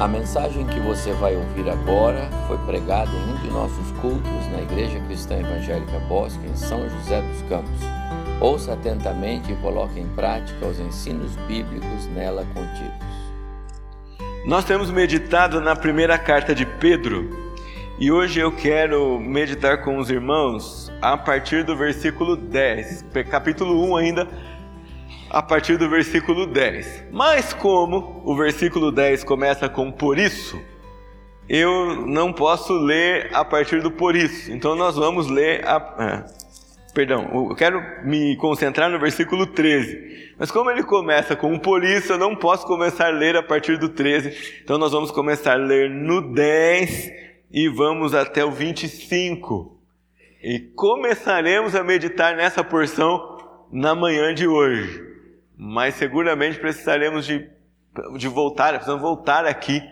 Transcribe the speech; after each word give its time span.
A 0.00 0.08
mensagem 0.08 0.66
que 0.66 0.80
você 0.80 1.12
vai 1.12 1.36
ouvir 1.36 1.68
agora 1.68 2.26
foi 2.48 2.56
pregada 2.64 3.10
em 3.10 3.34
um 3.34 3.36
de 3.42 3.50
nossos 3.50 3.90
cultos 4.00 4.46
na 4.50 4.62
Igreja 4.62 4.98
Cristã 5.00 5.38
Evangélica 5.38 5.98
Bosque, 6.08 6.46
em 6.46 6.56
São 6.56 6.88
José 6.88 7.20
dos 7.20 7.42
Campos. 7.50 7.80
Ouça 8.40 8.72
atentamente 8.72 9.52
e 9.52 9.56
coloque 9.56 10.00
em 10.00 10.08
prática 10.08 10.66
os 10.66 10.80
ensinos 10.80 11.36
bíblicos 11.46 12.06
nela 12.14 12.46
contidos. 12.54 13.06
Nós 14.46 14.64
temos 14.64 14.90
meditado 14.90 15.60
na 15.60 15.76
primeira 15.76 16.16
carta 16.16 16.54
de 16.54 16.64
Pedro 16.64 17.28
e 17.98 18.10
hoje 18.10 18.40
eu 18.40 18.50
quero 18.50 19.20
meditar 19.20 19.82
com 19.84 19.98
os 19.98 20.08
irmãos 20.08 20.90
a 21.02 21.14
partir 21.18 21.62
do 21.62 21.76
versículo 21.76 22.36
10, 22.36 23.04
capítulo 23.30 23.86
1 23.90 23.96
ainda 23.96 24.28
a 25.30 25.40
partir 25.40 25.76
do 25.76 25.88
versículo 25.88 26.46
10. 26.46 27.04
Mas 27.12 27.54
como 27.54 28.20
o 28.24 28.36
versículo 28.36 28.90
10 28.90 29.22
começa 29.22 29.68
com 29.68 29.90
por 29.92 30.18
isso, 30.18 30.60
eu 31.48 32.06
não 32.06 32.32
posso 32.32 32.72
ler 32.72 33.30
a 33.32 33.44
partir 33.44 33.80
do 33.80 33.90
por 33.90 34.16
isso. 34.16 34.52
Então 34.52 34.74
nós 34.74 34.96
vamos 34.96 35.28
ler 35.28 35.64
a. 35.64 35.76
Ah, 35.76 36.24
perdão, 36.92 37.48
eu 37.48 37.54
quero 37.54 37.80
me 38.04 38.36
concentrar 38.36 38.90
no 38.90 38.98
versículo 38.98 39.46
13. 39.46 40.34
Mas 40.36 40.50
como 40.50 40.70
ele 40.70 40.82
começa 40.82 41.36
com 41.36 41.58
por 41.58 41.84
isso, 41.84 42.12
eu 42.12 42.18
não 42.18 42.34
posso 42.34 42.66
começar 42.66 43.06
a 43.06 43.10
ler 43.10 43.36
a 43.36 43.42
partir 43.42 43.78
do 43.78 43.88
13. 43.88 44.60
Então 44.64 44.78
nós 44.78 44.92
vamos 44.92 45.10
começar 45.10 45.52
a 45.52 45.56
ler 45.56 45.88
no 45.88 46.32
10 46.32 47.10
e 47.52 47.68
vamos 47.68 48.14
até 48.14 48.44
o 48.44 48.50
25. 48.50 49.78
E 50.42 50.58
começaremos 50.74 51.74
a 51.74 51.84
meditar 51.84 52.34
nessa 52.34 52.64
porção 52.64 53.38
na 53.70 53.94
manhã 53.94 54.34
de 54.34 54.48
hoje 54.48 55.09
mas 55.62 55.96
seguramente 55.96 56.58
precisaremos 56.58 57.26
de, 57.26 57.46
de 58.16 58.28
voltar, 58.28 58.72
precisamos 58.72 59.02
voltar 59.02 59.44
aqui 59.44 59.82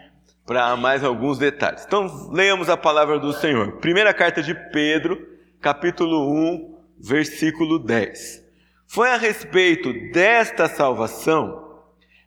para 0.46 0.74
mais 0.76 1.04
alguns 1.04 1.36
detalhes. 1.36 1.84
Então, 1.86 2.30
leamos 2.32 2.70
a 2.70 2.76
palavra 2.76 3.18
do 3.18 3.34
Senhor. 3.34 3.72
Primeira 3.72 4.14
carta 4.14 4.42
de 4.42 4.54
Pedro, 4.72 5.28
capítulo 5.60 6.32
1, 6.32 6.74
versículo 6.98 7.78
10. 7.78 8.42
Foi 8.86 9.10
a 9.10 9.18
respeito 9.18 9.92
desta 10.10 10.68
salvação 10.68 11.82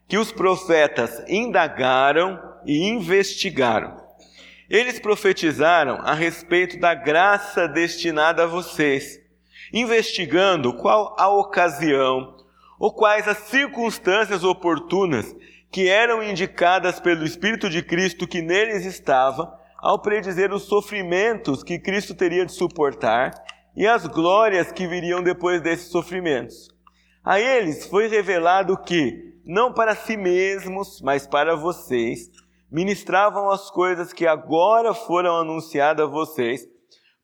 que 0.07 0.19
os 0.19 0.31
profetas 0.31 1.23
indagaram 1.27 2.39
e 2.63 2.89
investigaram. 2.89 3.99
Eles 4.69 4.99
profetizaram 4.99 5.95
a 6.03 6.13
respeito 6.13 6.79
da 6.79 6.93
graça 6.93 7.67
destinada 7.67 8.43
a 8.43 8.47
vocês, 8.47 9.19
investigando 9.73 10.73
qual 10.73 11.15
a 11.17 11.27
ocasião, 11.27 12.40
ou 12.81 12.91
quais 12.91 13.27
as 13.27 13.37
circunstâncias 13.37 14.43
oportunas 14.43 15.35
que 15.71 15.87
eram 15.87 16.23
indicadas 16.23 16.99
pelo 16.99 17.23
Espírito 17.23 17.69
de 17.69 17.83
Cristo 17.83 18.27
que 18.27 18.41
neles 18.41 18.85
estava, 18.85 19.55
ao 19.77 20.01
predizer 20.01 20.51
os 20.51 20.63
sofrimentos 20.63 21.61
que 21.61 21.77
Cristo 21.77 22.15
teria 22.15 22.43
de 22.43 22.51
suportar 22.51 23.35
e 23.77 23.85
as 23.85 24.07
glórias 24.07 24.71
que 24.71 24.87
viriam 24.87 25.21
depois 25.21 25.61
desses 25.61 25.91
sofrimentos. 25.91 26.69
A 27.23 27.39
eles 27.39 27.85
foi 27.85 28.07
revelado 28.07 28.75
que, 28.75 29.35
não 29.45 29.71
para 29.71 29.93
si 29.93 30.17
mesmos, 30.17 31.01
mas 31.03 31.27
para 31.27 31.55
vocês, 31.55 32.31
ministravam 32.71 33.51
as 33.51 33.69
coisas 33.69 34.11
que 34.11 34.25
agora 34.25 34.91
foram 34.95 35.37
anunciadas 35.37 36.07
a 36.07 36.09
vocês, 36.09 36.67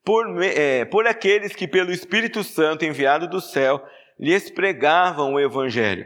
por, 0.05 0.23
é, 0.44 0.86
por 0.86 1.08
aqueles 1.08 1.55
que, 1.55 1.67
pelo 1.67 1.92
Espírito 1.92 2.44
Santo 2.44 2.86
enviado 2.86 3.27
do 3.27 3.42
céu, 3.42 3.83
lhes 4.19 4.49
pregavam 4.49 5.33
o 5.33 5.39
Evangelho. 5.39 6.05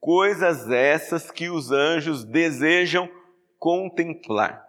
Coisas 0.00 0.70
essas 0.70 1.30
que 1.30 1.48
os 1.48 1.70
anjos 1.70 2.24
desejam 2.24 3.08
contemplar. 3.58 4.62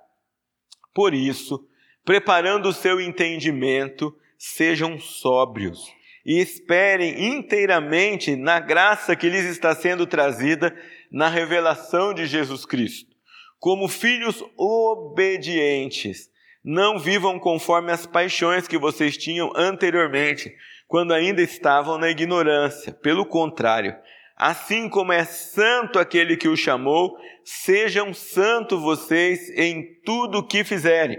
Por 0.93 1.13
isso, 1.13 1.67
preparando 2.05 2.69
o 2.69 2.73
seu 2.73 3.01
entendimento, 3.01 4.16
sejam 4.38 5.00
sóbrios 5.00 5.85
e 6.25 6.39
esperem 6.39 7.35
inteiramente 7.35 8.35
na 8.35 8.59
graça 8.59 9.16
que 9.16 9.29
lhes 9.29 9.45
está 9.45 9.75
sendo 9.75 10.07
trazida 10.07 10.75
na 11.11 11.27
revelação 11.27 12.13
de 12.13 12.25
Jesus 12.25 12.66
Cristo. 12.66 13.13
Como 13.59 13.88
filhos 13.88 14.44
obedientes, 14.57 16.29
não 16.63 16.97
vivam 16.97 17.38
conforme 17.39 17.91
as 17.91 18.07
paixões 18.07 18.67
que 18.67 18.77
vocês 18.77 19.17
tinham 19.17 19.51
anteriormente 19.55 20.55
quando 20.88 21.13
ainda 21.13 21.41
estavam 21.41 21.97
na 21.97 22.09
ignorância. 22.09 22.94
Pelo 22.94 23.25
contrário, 23.25 23.96
assim 24.35 24.90
como 24.90 25.12
é 25.12 25.23
santo 25.23 26.00
aquele 26.00 26.38
que 26.38 26.47
o 26.47 26.57
chamou, 26.57 27.18
sejam 27.44 28.13
santos 28.13 28.81
vocês 28.81 29.50
em 29.57 30.00
tudo 30.03 30.40
o 30.40 30.47
que 30.47 30.63
fizerem. 30.63 31.18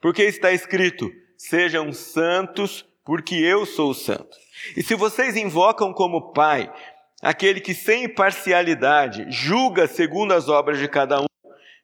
Porque 0.00 0.22
está 0.22 0.52
escrito: 0.52 1.10
sejam 1.36 1.92
santos, 1.92 2.86
porque 3.04 3.34
eu 3.34 3.66
sou 3.66 3.94
santo. 3.94 4.36
E 4.76 4.82
se 4.82 4.94
vocês 4.94 5.36
invocam 5.36 5.92
como 5.92 6.32
Pai 6.32 6.72
aquele 7.22 7.60
que 7.60 7.72
sem 7.72 8.08
parcialidade 8.08 9.26
julga 9.28 9.86
segundo 9.86 10.32
as 10.32 10.48
obras 10.48 10.78
de 10.78 10.88
cada 10.88 11.20
um, 11.20 11.26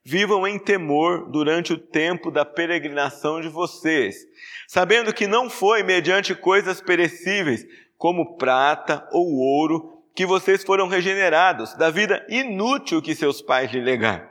vivam 0.08 0.48
em 0.48 0.58
temor 0.58 1.30
durante 1.30 1.74
o 1.74 1.76
tempo 1.76 2.30
da 2.30 2.42
peregrinação 2.42 3.42
de 3.42 3.48
vocês, 3.50 4.16
sabendo 4.66 5.12
que 5.12 5.26
não 5.26 5.50
foi 5.50 5.82
mediante 5.82 6.34
coisas 6.34 6.80
perecíveis, 6.80 7.66
como 7.98 8.38
prata 8.38 9.06
ou 9.12 9.34
ouro, 9.34 10.02
que 10.14 10.24
vocês 10.24 10.64
foram 10.64 10.88
regenerados 10.88 11.74
da 11.74 11.90
vida 11.90 12.24
inútil 12.30 13.02
que 13.02 13.14
seus 13.14 13.42
pais 13.42 13.70
lhe 13.70 13.82
legaram, 13.82 14.26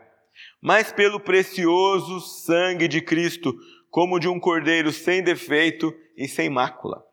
mas 0.60 0.92
pelo 0.92 1.20
precioso 1.20 2.22
sangue 2.22 2.88
de 2.88 3.00
Cristo, 3.00 3.56
como 3.92 4.20
de 4.20 4.28
um 4.28 4.40
cordeiro 4.40 4.92
sem 4.92 5.22
defeito 5.22 5.94
e 6.18 6.28
sem 6.28 6.50
mácula. 6.50 7.04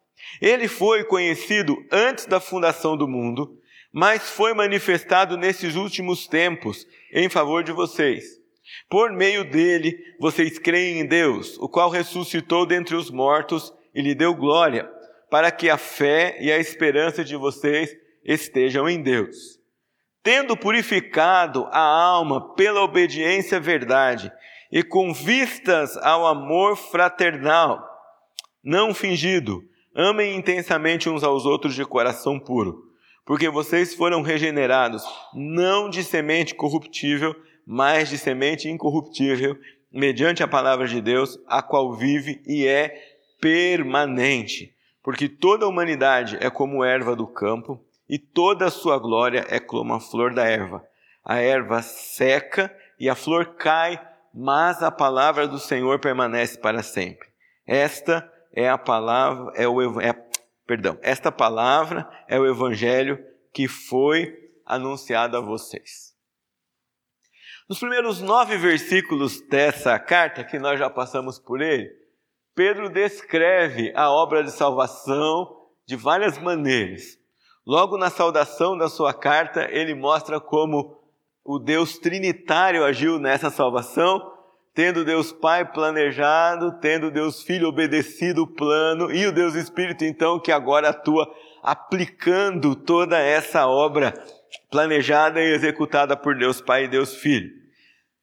Ele 0.41 0.69
foi 0.69 1.05
conhecido 1.05 1.77
antes 1.93 2.25
da 2.25 2.41
fundação 2.41 2.97
do 2.97 3.07
mundo, 3.07 3.61
mas 3.93 4.31
foi 4.31 4.55
manifestado 4.55 5.37
nesses 5.37 5.77
últimos 5.77 6.27
tempos 6.27 6.87
em 7.13 7.29
favor 7.29 7.63
de 7.63 7.71
vocês 7.71 8.43
por 8.89 9.13
meio 9.13 9.49
dele, 9.49 9.97
vocês 10.21 10.59
creem 10.59 11.01
em 11.01 11.07
Deus, 11.07 11.59
o 11.59 11.69
qual 11.69 11.91
ressuscitou 11.91 12.67
dentre 12.67 12.95
os 12.95 13.11
mortos 13.11 13.73
e 13.95 14.01
lhe 14.01 14.15
deu 14.15 14.35
glória, 14.35 14.89
para 15.31 15.51
que 15.51 15.69
a 15.69 15.77
fé 15.77 16.37
e 16.41 16.51
a 16.51 16.59
esperança 16.59 17.25
de 17.25 17.37
vocês 17.37 17.91
estejam 18.25 18.89
em 18.89 19.03
Deus. 19.03 19.59
Tendo 20.23 20.57
purificado 20.57 21.67
a 21.71 21.81
alma 21.81 22.55
pela 22.55 22.83
obediência 22.83 23.59
à 23.59 23.61
verdade 23.61 24.33
e 24.73 24.83
com 24.83 25.13
vistas 25.13 25.97
ao 25.99 26.27
amor 26.27 26.77
fraternal, 26.77 27.85
não 28.63 28.95
fingido, 28.95 29.63
amem 29.95 30.35
intensamente 30.35 31.09
uns 31.09 31.23
aos 31.23 31.45
outros 31.45 31.75
de 31.75 31.85
coração 31.85 32.41
puro, 32.41 32.83
porque 33.27 33.49
vocês 33.49 33.95
foram 33.95 34.23
regenerados 34.23 35.05
não 35.35 35.91
de 35.91 36.03
semente 36.03 36.55
corruptível, 36.55 37.35
mas 37.67 38.09
de 38.09 38.19
semente 38.19 38.69
incorruptível, 38.69 39.59
mediante 39.91 40.43
a 40.43 40.49
palavra 40.49 40.87
de 40.87 41.01
Deus, 41.01 41.39
a 41.47 41.63
qual 41.63 41.95
vive 41.95 42.43
e 42.47 42.67
é 42.67 43.17
permanente. 43.41 44.75
Porque 45.03 45.29
toda 45.29 45.67
a 45.67 45.69
humanidade 45.69 46.37
é 46.41 46.51
como 46.51 46.83
erva 46.83 47.15
do 47.15 47.27
campo, 47.27 47.85
e 48.09 48.19
toda 48.19 48.67
a 48.67 48.71
sua 48.71 48.99
glória 48.99 49.47
é 49.49 49.59
como 49.59 49.95
a 49.95 50.01
flor 50.01 50.35
da 50.35 50.45
erva. 50.45 50.85
A 51.25 51.39
erva 51.39 51.81
seca 51.83 52.75
e 52.99 53.09
a 53.09 53.15
flor 53.15 53.55
cai, 53.57 54.01
mas 54.33 54.83
a 54.83 54.91
palavra 54.91 55.49
do 55.49 55.59
Senhor 55.59 55.99
permanece 55.99 56.59
para 56.59 56.83
sempre. 56.83 57.29
Esta 57.67 58.31
é 58.53 58.69
a 58.69 58.77
palavra, 58.77 59.53
é 59.57 59.67
o 59.67 60.01
é, 60.01 60.15
perdão, 60.67 60.99
esta 61.03 61.33
palavra 61.33 62.09
é 62.29 62.39
o 62.39 62.47
evangelho 62.47 63.19
que 63.53 63.67
foi 63.69 64.35
anunciado 64.67 65.37
a 65.37 65.41
vocês. 65.41 66.14
Nos 67.67 67.79
primeiros 67.79 68.21
nove 68.21 68.59
versículos 68.59 69.41
dessa 69.41 69.99
carta, 69.99 70.45
que 70.45 70.59
nós 70.59 70.79
já 70.79 70.91
passamos 70.91 71.39
por 71.39 71.63
ele, 71.63 71.91
Pedro 72.55 72.91
descreve 72.91 73.91
a 73.97 74.11
obra 74.11 74.45
de 74.45 74.51
salvação 74.51 75.51
de 75.87 75.97
várias 75.97 76.37
maneiras. 76.37 77.19
Logo 77.67 77.97
na 77.97 78.11
saudação 78.11 78.77
da 78.77 78.91
sua 78.91 79.15
carta, 79.15 79.67
ele 79.71 79.95
mostra 79.95 80.39
como 80.39 81.01
o 81.43 81.59
Deus 81.59 81.97
Trinitário 81.97 82.85
agiu 82.85 83.19
nessa 83.19 83.49
salvação, 83.49 84.21
tendo 84.75 85.03
Deus 85.03 85.33
Pai 85.33 85.65
planejado, 85.65 86.79
tendo 86.81 87.11
Deus 87.11 87.43
Filho 87.43 87.69
obedecido 87.69 88.43
o 88.43 88.47
plano, 88.47 89.11
e 89.11 89.27
o 89.27 89.33
Deus 89.33 89.55
Espírito, 89.55 90.05
então, 90.05 90.39
que 90.39 90.53
agora 90.53 90.91
atua 90.91 91.27
aplicando 91.63 92.77
toda 92.77 93.19
essa 93.19 93.67
obra 93.67 94.13
planejada 94.71 95.41
e 95.41 95.53
executada 95.53 96.17
por 96.17 96.37
Deus 96.37 96.61
Pai 96.61 96.85
e 96.85 96.89
Deus 96.89 97.15
Filho. 97.15 97.51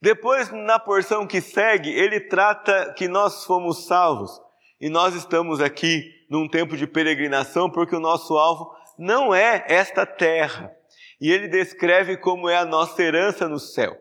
Depois, 0.02 0.52
na 0.52 0.80
porção 0.80 1.28
que 1.28 1.40
segue, 1.40 1.90
ele 1.90 2.20
trata 2.20 2.94
que 2.98 3.08
nós 3.08 3.46
fomos 3.46 3.86
salvos 3.86 4.32
e 4.80 4.90
nós 4.90 5.14
estamos 5.14 5.62
aqui 5.62 6.12
num 6.30 6.48
tempo 6.48 6.76
de 6.76 6.88
peregrinação 6.88 7.70
porque 7.70 7.96
o 7.96 8.00
nosso 8.00 8.36
alvo 8.38 8.74
não 8.98 9.34
é 9.34 9.64
esta 9.68 10.06
terra. 10.06 10.72
E 11.20 11.32
ele 11.32 11.48
descreve 11.48 12.18
como 12.18 12.50
é 12.50 12.58
a 12.58 12.66
nossa 12.66 13.02
herança 13.02 13.48
no 13.48 13.60
céu. 13.60 13.96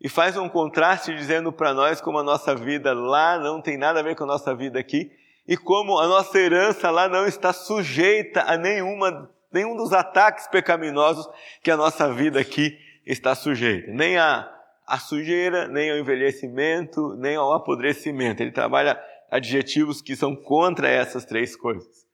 e 0.00 0.08
faz 0.08 0.36
um 0.36 0.48
contraste 0.48 1.14
dizendo 1.14 1.52
para 1.52 1.72
nós 1.72 2.00
como 2.00 2.18
a 2.18 2.24
nossa 2.24 2.56
vida 2.56 2.92
lá 2.92 3.38
não 3.38 3.62
tem 3.62 3.76
nada 3.76 4.00
a 4.00 4.02
ver 4.02 4.16
com 4.16 4.24
a 4.24 4.26
nossa 4.26 4.52
vida 4.52 4.80
aqui 4.80 5.12
e 5.46 5.56
como 5.56 5.98
a 5.98 6.06
nossa 6.06 6.38
herança 6.38 6.90
lá 6.90 7.08
não 7.08 7.26
está 7.26 7.52
sujeita 7.52 8.42
a 8.42 8.56
nenhuma, 8.56 9.30
nenhum 9.52 9.76
dos 9.76 9.92
ataques 9.92 10.46
pecaminosos 10.48 11.28
que 11.62 11.70
a 11.70 11.76
nossa 11.76 12.12
vida 12.12 12.40
aqui 12.40 12.78
está 13.04 13.34
sujeita, 13.34 13.90
nem 13.90 14.16
a, 14.16 14.48
a 14.86 14.98
sujeira, 14.98 15.68
nem 15.68 15.90
ao 15.90 15.98
envelhecimento, 15.98 17.14
nem 17.16 17.36
ao 17.36 17.52
apodrecimento. 17.52 18.42
Ele 18.42 18.52
trabalha 18.52 18.98
adjetivos 19.30 20.00
que 20.02 20.14
são 20.14 20.36
contra 20.36 20.88
essas 20.88 21.24
três 21.24 21.56
coisas. 21.56 22.06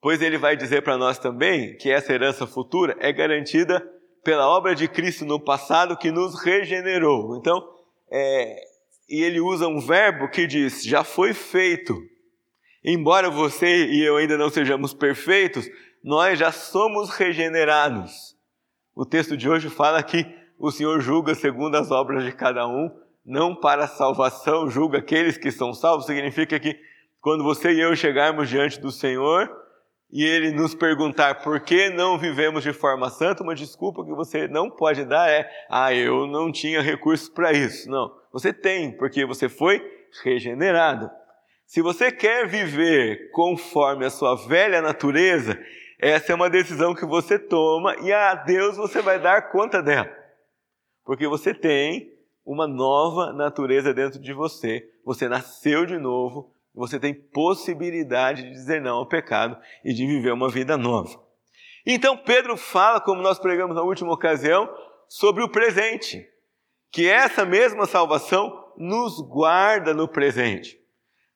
Pois 0.00 0.20
ele 0.20 0.36
vai 0.36 0.56
dizer 0.56 0.82
para 0.82 0.98
nós 0.98 1.18
também 1.18 1.76
que 1.76 1.90
essa 1.90 2.12
herança 2.12 2.46
futura 2.46 2.96
é 2.98 3.12
garantida 3.12 3.80
pela 4.24 4.48
obra 4.48 4.74
de 4.74 4.88
Cristo 4.88 5.24
no 5.24 5.38
passado 5.40 5.96
que 5.96 6.10
nos 6.10 6.42
regenerou. 6.42 7.36
Então, 7.36 7.62
é, 8.10 8.56
e 9.08 9.22
ele 9.22 9.40
usa 9.40 9.68
um 9.68 9.80
verbo 9.80 10.28
que 10.28 10.46
diz: 10.46 10.82
já 10.82 11.04
foi 11.04 11.32
feito. 11.32 11.96
Embora 12.84 13.30
você 13.30 13.86
e 13.86 14.02
eu 14.02 14.16
ainda 14.16 14.36
não 14.36 14.50
sejamos 14.50 14.92
perfeitos, 14.92 15.68
nós 16.02 16.38
já 16.38 16.50
somos 16.50 17.10
regenerados. 17.10 18.36
O 18.94 19.04
texto 19.04 19.36
de 19.36 19.48
hoje 19.48 19.70
fala 19.70 20.02
que 20.02 20.26
o 20.58 20.70
Senhor 20.70 21.00
julga 21.00 21.34
segundo 21.34 21.76
as 21.76 21.90
obras 21.90 22.24
de 22.24 22.32
cada 22.32 22.66
um, 22.66 22.90
não 23.24 23.54
para 23.54 23.86
salvação, 23.86 24.68
julga 24.68 24.98
aqueles 24.98 25.38
que 25.38 25.50
são 25.50 25.72
salvos. 25.72 26.06
Significa 26.06 26.58
que 26.58 26.78
quando 27.20 27.44
você 27.44 27.72
e 27.72 27.80
eu 27.80 27.94
chegarmos 27.94 28.48
diante 28.48 28.80
do 28.80 28.90
Senhor 28.90 29.50
e 30.10 30.24
Ele 30.24 30.50
nos 30.50 30.74
perguntar 30.74 31.36
por 31.36 31.60
que 31.60 31.88
não 31.88 32.18
vivemos 32.18 32.62
de 32.62 32.72
forma 32.72 33.08
santa, 33.08 33.42
uma 33.42 33.54
desculpa 33.54 34.04
que 34.04 34.12
você 34.12 34.46
não 34.48 34.68
pode 34.68 35.04
dar 35.04 35.30
é: 35.30 35.48
ah, 35.70 35.94
eu 35.94 36.26
não 36.26 36.50
tinha 36.50 36.82
recursos 36.82 37.28
para 37.28 37.52
isso. 37.52 37.88
Não, 37.88 38.12
você 38.32 38.52
tem, 38.52 38.96
porque 38.96 39.24
você 39.24 39.48
foi 39.48 39.80
regenerado. 40.22 41.08
Se 41.64 41.80
você 41.80 42.12
quer 42.12 42.46
viver 42.46 43.30
conforme 43.30 44.04
a 44.04 44.10
sua 44.10 44.34
velha 44.46 44.82
natureza, 44.82 45.58
essa 46.02 46.32
é 46.32 46.34
uma 46.34 46.50
decisão 46.50 46.96
que 46.96 47.06
você 47.06 47.38
toma 47.38 47.94
e 48.00 48.12
a 48.12 48.34
Deus 48.34 48.76
você 48.76 49.00
vai 49.00 49.20
dar 49.20 49.52
conta 49.52 49.80
dela. 49.80 50.10
Porque 51.04 51.28
você 51.28 51.54
tem 51.54 52.12
uma 52.44 52.66
nova 52.66 53.32
natureza 53.32 53.94
dentro 53.94 54.18
de 54.18 54.32
você, 54.32 54.84
você 55.04 55.28
nasceu 55.28 55.86
de 55.86 55.96
novo, 55.98 56.52
você 56.74 56.98
tem 56.98 57.14
possibilidade 57.14 58.42
de 58.42 58.50
dizer 58.50 58.82
não 58.82 58.96
ao 58.96 59.08
pecado 59.08 59.56
e 59.84 59.94
de 59.94 60.04
viver 60.04 60.32
uma 60.32 60.48
vida 60.48 60.76
nova. 60.76 61.22
Então 61.86 62.16
Pedro 62.16 62.56
fala, 62.56 63.00
como 63.00 63.22
nós 63.22 63.38
pregamos 63.38 63.76
na 63.76 63.82
última 63.82 64.12
ocasião, 64.12 64.68
sobre 65.08 65.44
o 65.44 65.48
presente, 65.48 66.28
que 66.90 67.08
essa 67.08 67.44
mesma 67.44 67.86
salvação 67.86 68.72
nos 68.76 69.20
guarda 69.20 69.94
no 69.94 70.08
presente 70.08 70.81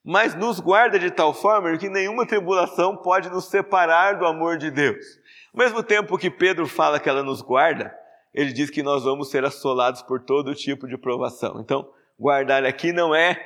mas 0.06 0.36
nos 0.36 0.60
guarda 0.60 1.00
de 1.00 1.10
tal 1.10 1.34
forma 1.34 1.76
que 1.76 1.88
nenhuma 1.88 2.24
tribulação 2.24 2.96
pode 2.96 3.28
nos 3.28 3.46
separar 3.46 4.16
do 4.16 4.24
amor 4.24 4.56
de 4.56 4.70
Deus. 4.70 5.04
Ao 5.52 5.58
mesmo 5.58 5.82
tempo 5.82 6.16
que 6.16 6.30
Pedro 6.30 6.68
fala 6.68 7.00
que 7.00 7.08
ela 7.08 7.24
nos 7.24 7.42
guarda, 7.42 7.92
ele 8.32 8.52
diz 8.52 8.70
que 8.70 8.84
nós 8.84 9.02
vamos 9.02 9.30
ser 9.30 9.44
assolados 9.44 10.02
por 10.02 10.20
todo 10.20 10.54
tipo 10.54 10.86
de 10.86 10.96
provação. 10.96 11.58
Então, 11.60 11.90
guardar 12.16 12.64
aqui 12.64 12.92
não 12.92 13.12
é 13.12 13.36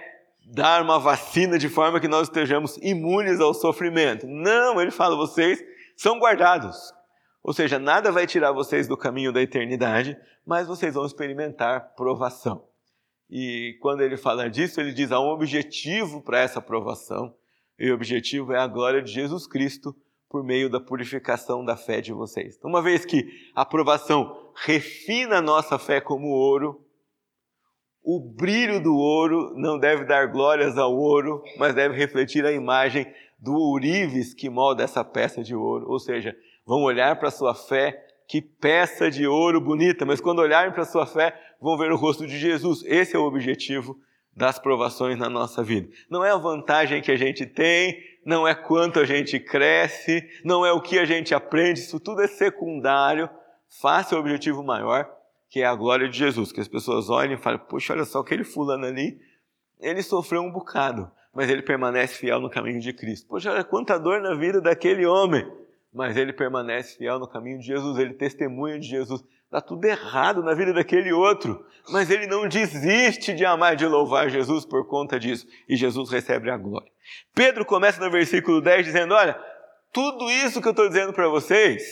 dar 0.44 0.82
uma 0.82 0.98
vacina 0.98 1.58
de 1.58 1.70
forma 1.70 1.98
que 1.98 2.08
nós 2.08 2.28
estejamos 2.28 2.76
imunes 2.82 3.40
ao 3.40 3.54
sofrimento. 3.54 4.26
Não, 4.26 4.78
ele 4.78 4.90
fala, 4.90 5.16
vocês 5.16 5.64
são 5.96 6.18
guardados. 6.18 6.92
Ou 7.42 7.54
seja, 7.54 7.78
nada 7.78 8.12
vai 8.12 8.26
tirar 8.26 8.52
vocês 8.52 8.86
do 8.86 8.98
caminho 8.98 9.32
da 9.32 9.40
eternidade, 9.40 10.14
mas 10.44 10.68
vocês 10.68 10.92
vão 10.92 11.06
experimentar 11.06 11.94
provação. 11.96 12.69
E 13.31 13.79
quando 13.81 14.00
ele 14.00 14.17
fala 14.17 14.50
disso, 14.50 14.81
ele 14.81 14.93
diz 14.93 15.12
há 15.12 15.21
um 15.21 15.29
objetivo 15.29 16.21
para 16.21 16.41
essa 16.41 16.59
aprovação, 16.59 17.32
e 17.79 17.91
o 17.91 17.94
objetivo 17.94 18.53
é 18.53 18.59
a 18.59 18.67
glória 18.67 19.00
de 19.00 19.12
Jesus 19.12 19.47
Cristo 19.47 19.94
por 20.29 20.44
meio 20.44 20.69
da 20.69 20.81
purificação 20.81 21.65
da 21.65 21.77
fé 21.77 22.00
de 22.00 22.12
vocês. 22.12 22.56
Então, 22.56 22.69
uma 22.69 22.82
vez 22.82 23.05
que 23.05 23.27
a 23.55 23.62
aprovação 23.62 24.53
refina 24.55 25.38
a 25.38 25.43
nossa 25.43 25.79
fé 25.79 26.00
como 26.00 26.29
ouro, 26.29 26.85
o 28.03 28.19
brilho 28.21 28.82
do 28.82 28.94
ouro 28.97 29.53
não 29.56 29.79
deve 29.79 30.05
dar 30.05 30.27
glórias 30.27 30.77
ao 30.77 30.94
ouro, 30.97 31.43
mas 31.59 31.75
deve 31.75 31.97
refletir 31.97 32.44
a 32.44 32.53
imagem 32.53 33.06
do 33.38 33.55
ourives 33.55 34.35
que 34.35 34.49
molda 34.49 34.82
essa 34.82 35.05
peça 35.05 35.43
de 35.43 35.55
ouro. 35.55 35.87
Ou 35.88 35.99
seja, 35.99 36.37
vão 36.65 36.82
olhar 36.82 37.19
para 37.19 37.29
a 37.29 37.32
sua 37.32 37.55
fé, 37.55 38.06
que 38.31 38.41
peça 38.41 39.11
de 39.11 39.27
ouro 39.27 39.61
bonita, 39.61 40.06
mas 40.06 40.21
quando 40.21 40.38
olharem 40.38 40.73
para 40.73 40.82
a 40.82 40.87
sua 40.87 41.05
fé, 41.05 41.37
vão 41.61 41.77
ver 41.77 41.91
o 41.91 41.97
rosto 41.97 42.25
de 42.29 42.38
Jesus. 42.38 42.81
Esse 42.87 43.17
é 43.17 43.19
o 43.19 43.25
objetivo 43.25 43.99
das 44.32 44.56
provações 44.56 45.19
na 45.19 45.29
nossa 45.29 45.65
vida. 45.65 45.88
Não 46.09 46.25
é 46.25 46.31
a 46.31 46.37
vantagem 46.37 47.03
que 47.03 47.11
a 47.11 47.17
gente 47.17 47.44
tem, 47.44 48.00
não 48.25 48.47
é 48.47 48.55
quanto 48.55 49.00
a 49.00 49.05
gente 49.05 49.41
cresce, 49.41 50.25
não 50.44 50.65
é 50.65 50.71
o 50.71 50.81
que 50.81 50.97
a 50.97 51.05
gente 51.05 51.35
aprende, 51.35 51.81
isso 51.81 51.99
tudo 51.99 52.23
é 52.23 52.29
secundário. 52.29 53.29
Faça 53.81 54.15
o 54.15 54.21
objetivo 54.21 54.62
maior, 54.62 55.11
que 55.49 55.62
é 55.62 55.67
a 55.67 55.75
glória 55.75 56.09
de 56.09 56.17
Jesus. 56.17 56.53
Que 56.53 56.61
as 56.61 56.69
pessoas 56.69 57.11
olhem 57.11 57.35
e 57.35 57.37
falem: 57.37 57.59
Poxa, 57.69 57.94
olha 57.94 58.05
só, 58.05 58.21
aquele 58.21 58.44
fulano 58.44 58.87
ali, 58.87 59.19
ele 59.81 60.05
sofreu 60.05 60.41
um 60.41 60.53
bocado, 60.53 61.11
mas 61.35 61.50
ele 61.50 61.62
permanece 61.62 62.15
fiel 62.15 62.38
no 62.38 62.49
caminho 62.49 62.79
de 62.79 62.93
Cristo. 62.93 63.27
Poxa, 63.27 63.50
olha 63.50 63.65
quanta 63.65 63.99
dor 63.99 64.21
na 64.21 64.37
vida 64.37 64.61
daquele 64.61 65.05
homem, 65.05 65.44
mas 65.92 66.16
ele 66.16 66.32
permanece 66.32 66.96
fiel 66.96 67.19
no 67.19 67.28
caminho 67.28 67.58
de 67.58 67.66
Jesus, 67.66 67.98
ele 67.98 68.14
testemunha 68.14 68.78
de 68.78 68.87
Jesus. 68.87 69.22
Está 69.44 69.60
tudo 69.60 69.84
errado 69.84 70.42
na 70.42 70.54
vida 70.54 70.72
daquele 70.72 71.12
outro, 71.12 71.64
mas 71.90 72.08
ele 72.08 72.26
não 72.28 72.46
desiste 72.46 73.34
de 73.34 73.44
amar 73.44 73.75
e 73.75 73.76
de 73.76 73.87
louvar 73.87 74.31
Jesus 74.31 74.64
por 74.64 74.87
conta 74.87 75.19
disso, 75.19 75.46
e 75.69 75.75
Jesus 75.75 76.08
recebe 76.10 76.48
a 76.50 76.56
glória. 76.56 76.90
Pedro 77.34 77.64
começa 77.64 78.00
no 78.00 78.10
versículo 78.10 78.60
10 78.60 78.87
dizendo: 78.87 79.14
Olha, 79.14 79.37
tudo 79.92 80.31
isso 80.31 80.62
que 80.62 80.69
eu 80.69 80.72
estou 80.72 80.87
dizendo 80.87 81.12
para 81.12 81.28
vocês 81.28 81.82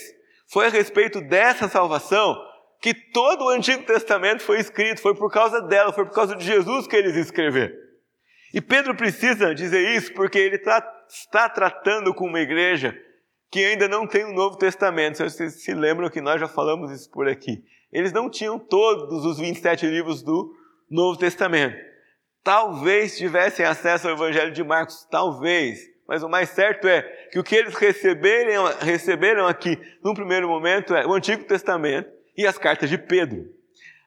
foi 0.47 0.67
a 0.67 0.69
respeito 0.69 1.19
dessa 1.19 1.67
salvação 1.67 2.37
que 2.81 2.93
todo 2.93 3.43
o 3.43 3.49
Antigo 3.49 3.83
Testamento 3.83 4.41
foi 4.41 4.59
escrito, 4.59 5.01
foi 5.01 5.13
por 5.13 5.29
causa 5.29 5.61
dela, 5.61 5.91
foi 5.91 6.05
por 6.05 6.13
causa 6.13 6.35
de 6.35 6.45
Jesus 6.45 6.87
que 6.87 6.95
eles 6.95 7.15
escreveram. 7.17 7.75
E 8.53 8.61
Pedro 8.61 8.95
precisa 8.95 9.53
dizer 9.53 9.95
isso 9.95 10.13
porque 10.13 10.39
ele 10.39 10.57
tá, 10.57 10.81
está 11.09 11.49
tratando 11.49 12.13
com 12.13 12.25
uma 12.25 12.39
igreja 12.39 12.97
que 13.51 13.65
ainda 13.65 13.87
não 13.87 14.05
tem 14.05 14.25
o 14.25 14.33
Novo 14.33 14.57
Testamento. 14.57 15.17
Vocês 15.17 15.63
se 15.63 15.73
lembram 15.73 16.09
que 16.09 16.21
nós 16.21 16.39
já 16.39 16.47
falamos 16.47 16.91
isso 16.91 17.09
por 17.09 17.27
aqui. 17.27 17.63
Eles 17.91 18.13
não 18.13 18.29
tinham 18.29 18.59
todos 18.59 19.25
os 19.25 19.39
27 19.39 19.87
livros 19.87 20.21
do 20.21 20.53
Novo 20.89 21.17
Testamento. 21.17 21.75
Talvez 22.43 23.17
tivessem 23.17 23.65
acesso 23.65 24.07
ao 24.07 24.13
Evangelho 24.13 24.51
de 24.51 24.63
Marcos, 24.63 25.07
talvez. 25.09 25.79
Mas 26.07 26.23
o 26.23 26.29
mais 26.29 26.49
certo 26.49 26.87
é 26.87 27.01
que 27.31 27.39
o 27.39 27.43
que 27.43 27.55
eles 27.55 27.75
receberam, 27.75 28.65
receberam 28.79 29.47
aqui, 29.47 29.77
num 30.03 30.13
primeiro 30.13 30.47
momento, 30.47 30.95
é 30.95 31.05
o 31.05 31.13
Antigo 31.13 31.43
Testamento 31.43 32.09
e 32.37 32.47
as 32.47 32.57
cartas 32.57 32.89
de 32.89 32.97
Pedro. 32.97 33.45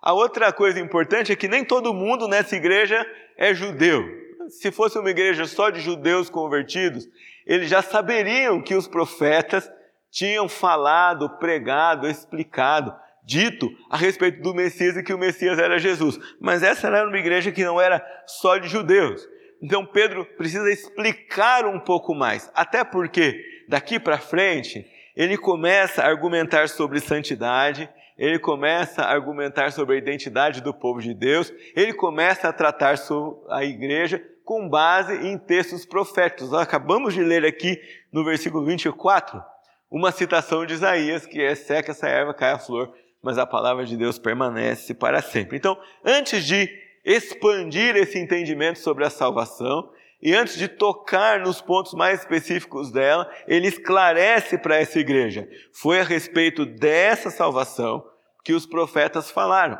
A 0.00 0.12
outra 0.12 0.52
coisa 0.52 0.80
importante 0.80 1.30
é 1.30 1.36
que 1.36 1.46
nem 1.46 1.64
todo 1.64 1.94
mundo 1.94 2.26
nessa 2.26 2.56
igreja 2.56 3.06
é 3.36 3.54
judeu. 3.54 4.04
Se 4.48 4.72
fosse 4.72 4.98
uma 4.98 5.10
igreja 5.10 5.44
só 5.46 5.70
de 5.70 5.80
judeus 5.80 6.28
convertidos, 6.28 7.08
eles 7.46 7.68
já 7.68 7.82
saberiam 7.82 8.62
que 8.62 8.74
os 8.74 8.86
profetas 8.86 9.70
tinham 10.10 10.48
falado, 10.48 11.38
pregado, 11.38 12.06
explicado, 12.06 12.94
dito 13.24 13.70
a 13.90 13.96
respeito 13.96 14.42
do 14.42 14.54
Messias 14.54 14.96
e 14.96 15.02
que 15.02 15.14
o 15.14 15.18
Messias 15.18 15.58
era 15.58 15.78
Jesus. 15.78 16.18
Mas 16.40 16.62
essa 16.62 16.88
era 16.88 17.08
uma 17.08 17.18
igreja 17.18 17.52
que 17.52 17.64
não 17.64 17.80
era 17.80 18.04
só 18.26 18.58
de 18.58 18.68
judeus. 18.68 19.26
Então 19.62 19.86
Pedro 19.86 20.24
precisa 20.36 20.70
explicar 20.70 21.64
um 21.66 21.78
pouco 21.78 22.14
mais, 22.14 22.50
até 22.54 22.82
porque 22.82 23.40
daqui 23.68 23.98
para 23.98 24.18
frente 24.18 24.84
ele 25.16 25.38
começa 25.38 26.02
a 26.02 26.08
argumentar 26.08 26.68
sobre 26.68 26.98
santidade, 26.98 27.88
ele 28.18 28.38
começa 28.38 29.02
a 29.02 29.12
argumentar 29.12 29.70
sobre 29.70 29.94
a 29.94 29.98
identidade 29.98 30.60
do 30.60 30.74
povo 30.74 31.00
de 31.00 31.14
Deus, 31.14 31.52
ele 31.76 31.92
começa 31.92 32.48
a 32.48 32.52
tratar 32.52 32.98
sobre 32.98 33.40
a 33.50 33.64
igreja 33.64 34.22
com 34.44 34.68
base 34.68 35.14
em 35.26 35.38
textos 35.38 35.84
proféticos. 35.84 36.50
Nós 36.50 36.62
acabamos 36.62 37.14
de 37.14 37.22
ler 37.22 37.44
aqui 37.44 37.80
no 38.12 38.24
versículo 38.24 38.64
24 38.64 39.42
uma 39.90 40.10
citação 40.10 40.64
de 40.64 40.72
Isaías, 40.72 41.26
que 41.26 41.40
é 41.42 41.54
seca 41.54 41.90
essa 41.90 42.08
erva, 42.08 42.32
cai 42.32 42.52
a 42.52 42.58
flor, 42.58 42.90
mas 43.22 43.36
a 43.36 43.46
palavra 43.46 43.84
de 43.84 43.94
Deus 43.94 44.18
permanece 44.18 44.94
para 44.94 45.20
sempre. 45.20 45.58
Então, 45.58 45.78
antes 46.02 46.46
de 46.46 46.66
expandir 47.04 47.94
esse 47.96 48.18
entendimento 48.18 48.78
sobre 48.78 49.04
a 49.04 49.10
salvação, 49.10 49.90
e 50.22 50.32
antes 50.34 50.56
de 50.56 50.68
tocar 50.68 51.40
nos 51.40 51.60
pontos 51.60 51.92
mais 51.94 52.20
específicos 52.20 52.90
dela, 52.90 53.30
ele 53.46 53.66
esclarece 53.66 54.56
para 54.56 54.76
essa 54.76 54.98
igreja: 54.98 55.48
foi 55.72 56.00
a 56.00 56.04
respeito 56.04 56.64
dessa 56.64 57.28
salvação 57.28 58.02
que 58.44 58.54
os 58.54 58.64
profetas 58.64 59.30
falaram. 59.30 59.78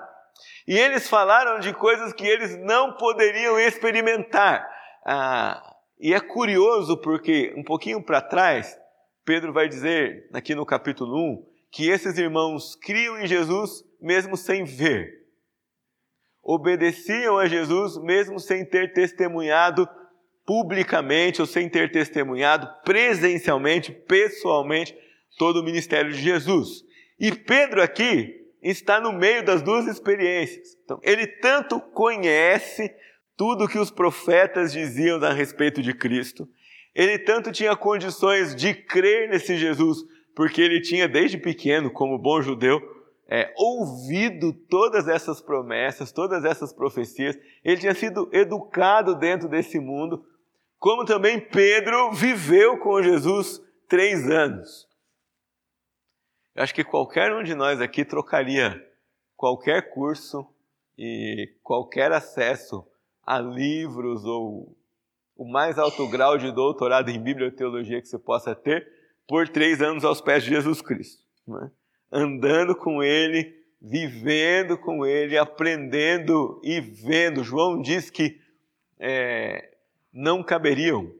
E 0.66 0.78
eles 0.78 1.08
falaram 1.08 1.58
de 1.58 1.72
coisas 1.72 2.12
que 2.12 2.26
eles 2.26 2.56
não 2.58 2.92
poderiam 2.94 3.58
experimentar. 3.58 4.68
Ah, 5.04 5.76
e 5.98 6.14
é 6.14 6.20
curioso 6.20 6.96
porque, 7.00 7.52
um 7.56 7.64
pouquinho 7.64 8.02
para 8.02 8.20
trás, 8.20 8.78
Pedro 9.24 9.52
vai 9.52 9.68
dizer, 9.68 10.28
aqui 10.32 10.54
no 10.54 10.66
capítulo 10.66 11.16
1, 11.16 11.46
que 11.70 11.88
esses 11.88 12.18
irmãos 12.18 12.76
criam 12.76 13.18
em 13.18 13.26
Jesus 13.26 13.84
mesmo 14.00 14.36
sem 14.36 14.64
ver. 14.64 15.22
obedeciam 16.42 17.38
a 17.38 17.46
Jesus 17.46 17.96
mesmo 17.98 18.40
sem 18.40 18.64
ter 18.64 18.92
testemunhado 18.92 19.88
publicamente 20.44 21.40
ou 21.40 21.46
sem 21.46 21.68
ter 21.68 21.92
testemunhado 21.92 22.68
presencialmente, 22.84 23.92
pessoalmente, 23.92 24.96
todo 25.38 25.60
o 25.60 25.64
ministério 25.64 26.12
de 26.12 26.20
Jesus. 26.20 26.82
E 27.18 27.30
Pedro 27.30 27.80
aqui 27.80 28.41
está 28.62 29.00
no 29.00 29.12
meio 29.12 29.44
das 29.44 29.62
duas 29.62 29.86
experiências. 29.86 30.76
Então, 30.84 31.00
ele 31.02 31.26
tanto 31.26 31.80
conhece 31.80 32.94
tudo 33.36 33.68
que 33.68 33.78
os 33.78 33.90
profetas 33.90 34.72
diziam 34.72 35.22
a 35.24 35.32
respeito 35.32 35.82
de 35.82 35.92
Cristo, 35.92 36.48
ele 36.94 37.18
tanto 37.18 37.50
tinha 37.50 37.74
condições 37.74 38.54
de 38.54 38.74
crer 38.74 39.28
nesse 39.28 39.56
Jesus, 39.56 39.98
porque 40.34 40.60
ele 40.60 40.80
tinha 40.80 41.08
desde 41.08 41.38
pequeno, 41.38 41.90
como 41.90 42.18
bom 42.18 42.40
judeu, 42.42 42.80
é, 43.28 43.52
ouvido 43.56 44.52
todas 44.52 45.08
essas 45.08 45.40
promessas, 45.40 46.12
todas 46.12 46.44
essas 46.44 46.72
profecias, 46.72 47.38
ele 47.64 47.80
tinha 47.80 47.94
sido 47.94 48.28
educado 48.30 49.14
dentro 49.14 49.48
desse 49.48 49.80
mundo, 49.80 50.22
como 50.78 51.04
também 51.04 51.40
Pedro 51.40 52.12
viveu 52.12 52.76
com 52.76 53.02
Jesus 53.02 53.62
três 53.88 54.28
anos. 54.28 54.86
Eu 56.54 56.62
acho 56.62 56.74
que 56.74 56.84
qualquer 56.84 57.32
um 57.34 57.42
de 57.42 57.54
nós 57.54 57.80
aqui 57.80 58.04
trocaria 58.04 58.86
qualquer 59.36 59.90
curso 59.90 60.46
e 60.98 61.50
qualquer 61.62 62.12
acesso 62.12 62.86
a 63.26 63.38
livros 63.38 64.24
ou 64.24 64.76
o 65.36 65.44
mais 65.44 65.78
alto 65.78 66.06
grau 66.08 66.36
de 66.36 66.52
doutorado 66.52 67.10
em 67.10 67.18
Bíblia 67.18 67.48
e 67.48 67.52
Teologia 67.52 68.00
que 68.00 68.06
você 68.08 68.18
possa 68.18 68.54
ter 68.54 68.86
por 69.26 69.48
três 69.48 69.80
anos 69.80 70.04
aos 70.04 70.20
pés 70.20 70.44
de 70.44 70.50
Jesus 70.50 70.82
Cristo. 70.82 71.24
Né? 71.48 71.70
Andando 72.10 72.76
com 72.76 73.02
Ele, 73.02 73.54
vivendo 73.80 74.76
com 74.76 75.06
Ele, 75.06 75.38
aprendendo 75.38 76.60
e 76.62 76.80
vendo. 76.80 77.42
João 77.42 77.80
diz 77.80 78.10
que 78.10 78.38
é, 79.00 79.74
não 80.12 80.42
caberiam 80.42 81.10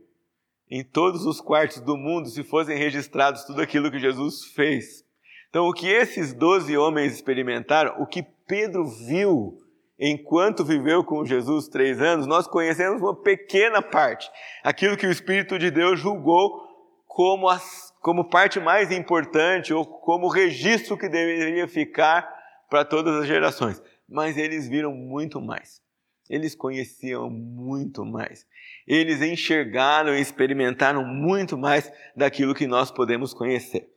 em 0.71 0.85
todos 0.85 1.25
os 1.25 1.41
quartos 1.41 1.81
do 1.81 1.97
mundo 1.97 2.29
se 2.29 2.43
fossem 2.43 2.77
registrados 2.77 3.45
tudo 3.45 3.63
aquilo 3.63 3.91
que 3.91 3.99
Jesus 3.99 4.45
fez. 4.45 5.05
Então, 5.53 5.69
o 5.69 5.75
que 5.75 5.87
esses 5.87 6.33
doze 6.33 6.79
homens 6.79 7.13
experimentaram, 7.13 8.01
o 8.01 8.07
que 8.07 8.23
Pedro 8.23 8.87
viu 8.87 9.59
enquanto 9.99 10.65
viveu 10.65 11.05
com 11.05 11.27
Jesus 11.27 11.69
três 11.69 12.01
anos, 12.01 12.27
nós 12.27 12.47
conhecemos 12.47 13.03
uma 13.03 13.15
pequena 13.15 13.83
parte, 13.83 14.31
aquilo 14.65 14.97
que 14.97 15.07
o 15.07 15.11
Espírito 15.11 15.59
de 15.59 15.71
Deus 15.71 16.01
julgou 16.01 16.59
como, 17.07 17.51
as, 17.51 17.93
como 18.01 18.31
parte 18.31 18.59
mais 18.59 18.91
importante 18.91 19.75
ou 19.75 19.85
como 19.85 20.27
registro 20.27 20.97
que 20.97 21.07
deveria 21.07 21.69
ficar 21.69 22.27
para 22.71 22.83
todas 22.83 23.21
as 23.21 23.27
gerações. 23.27 23.83
Mas 24.09 24.39
eles 24.39 24.67
viram 24.67 24.95
muito 24.95 25.39
mais. 25.39 25.83
Eles 26.31 26.55
conheciam 26.55 27.29
muito 27.29 28.07
mais. 28.07 28.47
Eles 28.89 29.21
enxergaram 29.21 30.15
e 30.15 30.21
experimentaram 30.23 31.05
muito 31.05 31.59
mais 31.59 31.93
daquilo 32.17 32.55
que 32.55 32.67
nós 32.67 32.91
podemos 32.91 33.35
conhecer. 33.35 33.93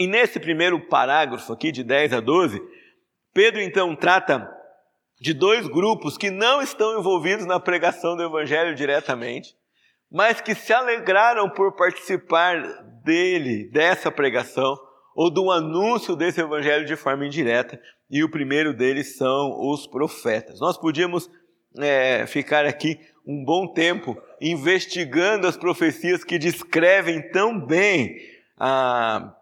E 0.00 0.06
nesse 0.06 0.40
primeiro 0.40 0.80
parágrafo 0.80 1.52
aqui, 1.52 1.70
de 1.70 1.84
10 1.84 2.14
a 2.14 2.20
12, 2.20 2.58
Pedro 3.34 3.60
então 3.60 3.94
trata 3.94 4.50
de 5.20 5.34
dois 5.34 5.68
grupos 5.68 6.16
que 6.16 6.30
não 6.30 6.62
estão 6.62 6.98
envolvidos 6.98 7.44
na 7.44 7.60
pregação 7.60 8.16
do 8.16 8.22
Evangelho 8.22 8.74
diretamente, 8.74 9.54
mas 10.10 10.40
que 10.40 10.54
se 10.54 10.72
alegraram 10.72 11.50
por 11.50 11.76
participar 11.76 12.62
dele, 13.04 13.68
dessa 13.70 14.10
pregação, 14.10 14.74
ou 15.14 15.30
do 15.30 15.50
anúncio 15.50 16.16
desse 16.16 16.40
Evangelho 16.40 16.86
de 16.86 16.96
forma 16.96 17.26
indireta, 17.26 17.78
e 18.10 18.24
o 18.24 18.30
primeiro 18.30 18.72
deles 18.72 19.18
são 19.18 19.54
os 19.70 19.86
profetas. 19.86 20.60
Nós 20.60 20.78
podíamos 20.78 21.30
é, 21.78 22.26
ficar 22.26 22.64
aqui 22.64 22.98
um 23.26 23.44
bom 23.44 23.70
tempo 23.70 24.16
investigando 24.40 25.46
as 25.46 25.58
profecias 25.58 26.24
que 26.24 26.38
descrevem 26.38 27.30
tão 27.30 27.60
bem 27.60 28.16
a 28.58 29.36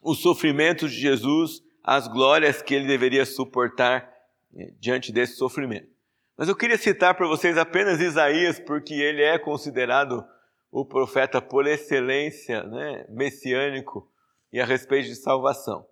os 0.00 0.20
sofrimentos 0.20 0.92
de 0.92 1.00
Jesus, 1.00 1.62
as 1.82 2.08
glórias 2.08 2.62
que 2.62 2.74
ele 2.74 2.86
deveria 2.86 3.24
suportar 3.24 4.10
eh, 4.54 4.72
diante 4.78 5.12
desse 5.12 5.36
sofrimento. 5.36 5.88
Mas 6.36 6.48
eu 6.48 6.56
queria 6.56 6.78
citar 6.78 7.14
para 7.14 7.26
vocês 7.26 7.58
apenas 7.58 8.00
Isaías, 8.00 8.58
porque 8.58 8.94
ele 8.94 9.22
é 9.22 9.38
considerado 9.38 10.24
o 10.70 10.84
profeta 10.86 11.42
por 11.42 11.66
excelência, 11.66 12.62
né, 12.62 13.04
messiânico 13.10 14.10
e 14.52 14.60
a 14.60 14.64
respeito 14.64 15.08
de 15.08 15.16
salvação. 15.16 15.86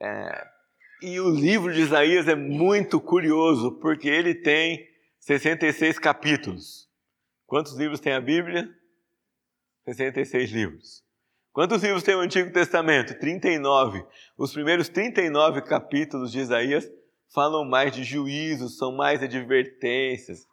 É, 0.00 0.46
e 1.02 1.20
o 1.20 1.30
livro 1.30 1.72
de 1.72 1.80
Isaías 1.80 2.28
é 2.28 2.34
muito 2.34 3.00
curioso, 3.00 3.78
porque 3.80 4.08
ele 4.08 4.34
tem 4.34 4.86
66 5.20 5.98
capítulos. 5.98 6.90
Quantos 7.46 7.74
livros 7.76 8.00
tem 8.00 8.12
a 8.12 8.20
Bíblia? 8.20 8.68
66 9.84 10.50
livros. 10.50 11.05
Quantos 11.56 11.82
livros 11.82 12.02
tem 12.02 12.14
o 12.14 12.20
Antigo 12.20 12.52
Testamento? 12.52 13.18
39. 13.18 14.04
Os 14.36 14.52
primeiros 14.52 14.90
39 14.90 15.62
capítulos 15.62 16.30
de 16.30 16.38
Isaías 16.38 16.86
falam 17.34 17.64
mais 17.64 17.94
de 17.94 18.04
juízos, 18.04 18.76
são 18.76 18.94
mais 18.94 19.22
advertências, 19.22 20.46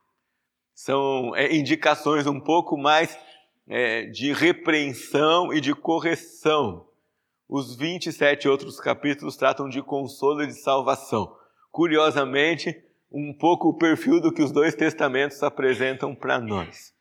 são 0.74 1.36
é, 1.36 1.54
indicações 1.54 2.26
um 2.26 2.40
pouco 2.40 2.78
mais 2.78 3.20
é, 3.68 4.06
de 4.06 4.32
repreensão 4.32 5.54
e 5.54 5.60
de 5.60 5.76
correção. 5.76 6.88
Os 7.50 7.76
27 7.76 8.48
outros 8.48 8.80
capítulos 8.80 9.36
tratam 9.36 9.68
de 9.68 9.82
consolo 9.82 10.42
e 10.42 10.48
de 10.48 10.54
salvação. 10.54 11.36
Curiosamente, 11.70 12.82
um 13.12 13.34
pouco 13.38 13.68
o 13.68 13.78
perfil 13.78 14.22
do 14.22 14.32
que 14.32 14.42
os 14.42 14.54
dois 14.54 14.74
testamentos 14.74 15.44
apresentam 15.44 16.16
para 16.16 16.40
nós. 16.40 16.94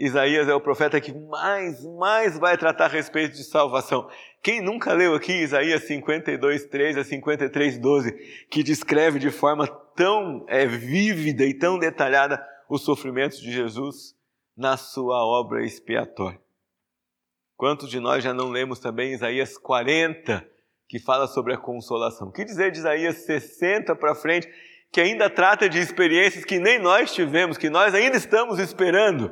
Isaías 0.00 0.48
é 0.48 0.54
o 0.54 0.60
profeta 0.62 0.98
que 0.98 1.12
mais, 1.12 1.84
mais 1.84 2.38
vai 2.38 2.56
tratar 2.56 2.86
a 2.86 2.88
respeito 2.88 3.36
de 3.36 3.44
salvação. 3.44 4.08
Quem 4.42 4.62
nunca 4.62 4.94
leu 4.94 5.14
aqui 5.14 5.42
Isaías 5.42 5.82
52, 5.82 6.64
3 6.64 6.96
a 6.96 7.04
53, 7.04 7.76
12, 7.76 8.12
que 8.50 8.62
descreve 8.62 9.18
de 9.18 9.30
forma 9.30 9.66
tão 9.94 10.46
é, 10.48 10.64
vívida 10.64 11.44
e 11.44 11.52
tão 11.52 11.78
detalhada 11.78 12.42
os 12.66 12.80
sofrimentos 12.82 13.38
de 13.42 13.52
Jesus 13.52 14.16
na 14.56 14.78
sua 14.78 15.22
obra 15.22 15.62
expiatória? 15.66 16.40
Quantos 17.54 17.90
de 17.90 18.00
nós 18.00 18.24
já 18.24 18.32
não 18.32 18.48
lemos 18.48 18.78
também 18.78 19.12
Isaías 19.12 19.58
40, 19.58 20.48
que 20.88 20.98
fala 20.98 21.26
sobre 21.26 21.52
a 21.52 21.58
consolação? 21.58 22.28
O 22.28 22.32
que 22.32 22.42
dizer 22.42 22.70
de 22.70 22.78
Isaías 22.78 23.16
60 23.26 23.94
para 23.96 24.14
frente, 24.14 24.48
que 24.90 24.98
ainda 24.98 25.28
trata 25.28 25.68
de 25.68 25.78
experiências 25.78 26.42
que 26.42 26.58
nem 26.58 26.78
nós 26.78 27.12
tivemos, 27.12 27.58
que 27.58 27.68
nós 27.68 27.94
ainda 27.94 28.16
estamos 28.16 28.58
esperando? 28.58 29.30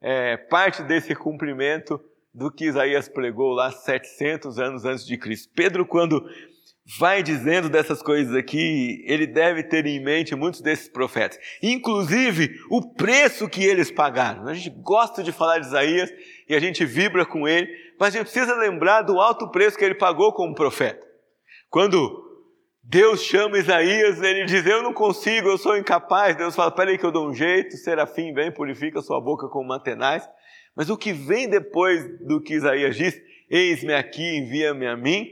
É, 0.00 0.36
parte 0.36 0.82
desse 0.82 1.14
cumprimento 1.14 2.00
do 2.32 2.50
que 2.50 2.66
Isaías 2.66 3.08
pregou 3.08 3.52
lá 3.52 3.70
700 3.70 4.58
anos 4.58 4.84
antes 4.84 5.06
de 5.06 5.16
Cristo. 5.16 5.50
Pedro, 5.54 5.84
quando 5.84 6.24
vai 6.98 7.22
dizendo 7.22 7.68
dessas 7.68 8.00
coisas 8.00 8.34
aqui, 8.34 9.04
ele 9.06 9.26
deve 9.26 9.62
ter 9.62 9.84
em 9.84 10.02
mente 10.02 10.34
muitos 10.34 10.62
desses 10.62 10.88
profetas, 10.88 11.38
inclusive 11.62 12.58
o 12.70 12.94
preço 12.94 13.48
que 13.48 13.62
eles 13.62 13.90
pagaram. 13.90 14.46
A 14.46 14.54
gente 14.54 14.70
gosta 14.70 15.22
de 15.22 15.32
falar 15.32 15.58
de 15.58 15.66
Isaías 15.66 16.10
e 16.48 16.54
a 16.54 16.60
gente 16.60 16.84
vibra 16.86 17.26
com 17.26 17.46
ele, 17.46 17.68
mas 17.98 18.14
a 18.14 18.18
gente 18.18 18.30
precisa 18.30 18.54
lembrar 18.54 19.02
do 19.02 19.20
alto 19.20 19.50
preço 19.50 19.76
que 19.76 19.84
ele 19.84 19.94
pagou 19.94 20.32
como 20.32 20.54
profeta. 20.54 21.06
Quando 21.68 22.27
Deus 22.90 23.22
chama 23.22 23.58
Isaías, 23.58 24.22
ele 24.22 24.46
diz: 24.46 24.64
Eu 24.64 24.82
não 24.82 24.94
consigo, 24.94 25.46
eu 25.46 25.58
sou 25.58 25.76
incapaz. 25.76 26.34
Deus 26.34 26.56
fala: 26.56 26.70
Peraí, 26.70 26.96
que 26.96 27.04
eu 27.04 27.12
dou 27.12 27.28
um 27.28 27.34
jeito. 27.34 27.76
Serafim, 27.76 28.32
vem, 28.32 28.50
purifica 28.50 29.02
sua 29.02 29.20
boca 29.20 29.46
com 29.46 29.62
mantenais. 29.62 30.26
Mas 30.74 30.88
o 30.88 30.96
que 30.96 31.12
vem 31.12 31.50
depois 31.50 32.02
do 32.26 32.40
que 32.40 32.54
Isaías 32.54 32.96
diz: 32.96 33.20
Eis-me 33.50 33.92
aqui, 33.92 34.38
envia-me 34.38 34.86
a 34.86 34.96
mim. 34.96 35.26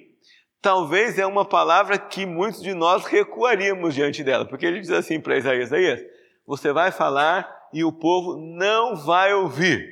Talvez 0.60 1.18
é 1.18 1.24
uma 1.24 1.46
palavra 1.46 1.98
que 1.98 2.26
muitos 2.26 2.60
de 2.60 2.74
nós 2.74 3.06
recuaríamos 3.06 3.94
diante 3.94 4.22
dela, 4.22 4.44
porque 4.46 4.66
ele 4.66 4.80
diz 4.80 4.90
assim 4.90 5.18
para 5.18 5.38
Isaías: 5.38 5.68
Isaías, 5.68 6.02
você 6.46 6.74
vai 6.74 6.92
falar 6.92 7.50
e 7.72 7.82
o 7.82 7.90
povo 7.90 8.36
não 8.36 8.94
vai 8.96 9.32
ouvir. 9.32 9.88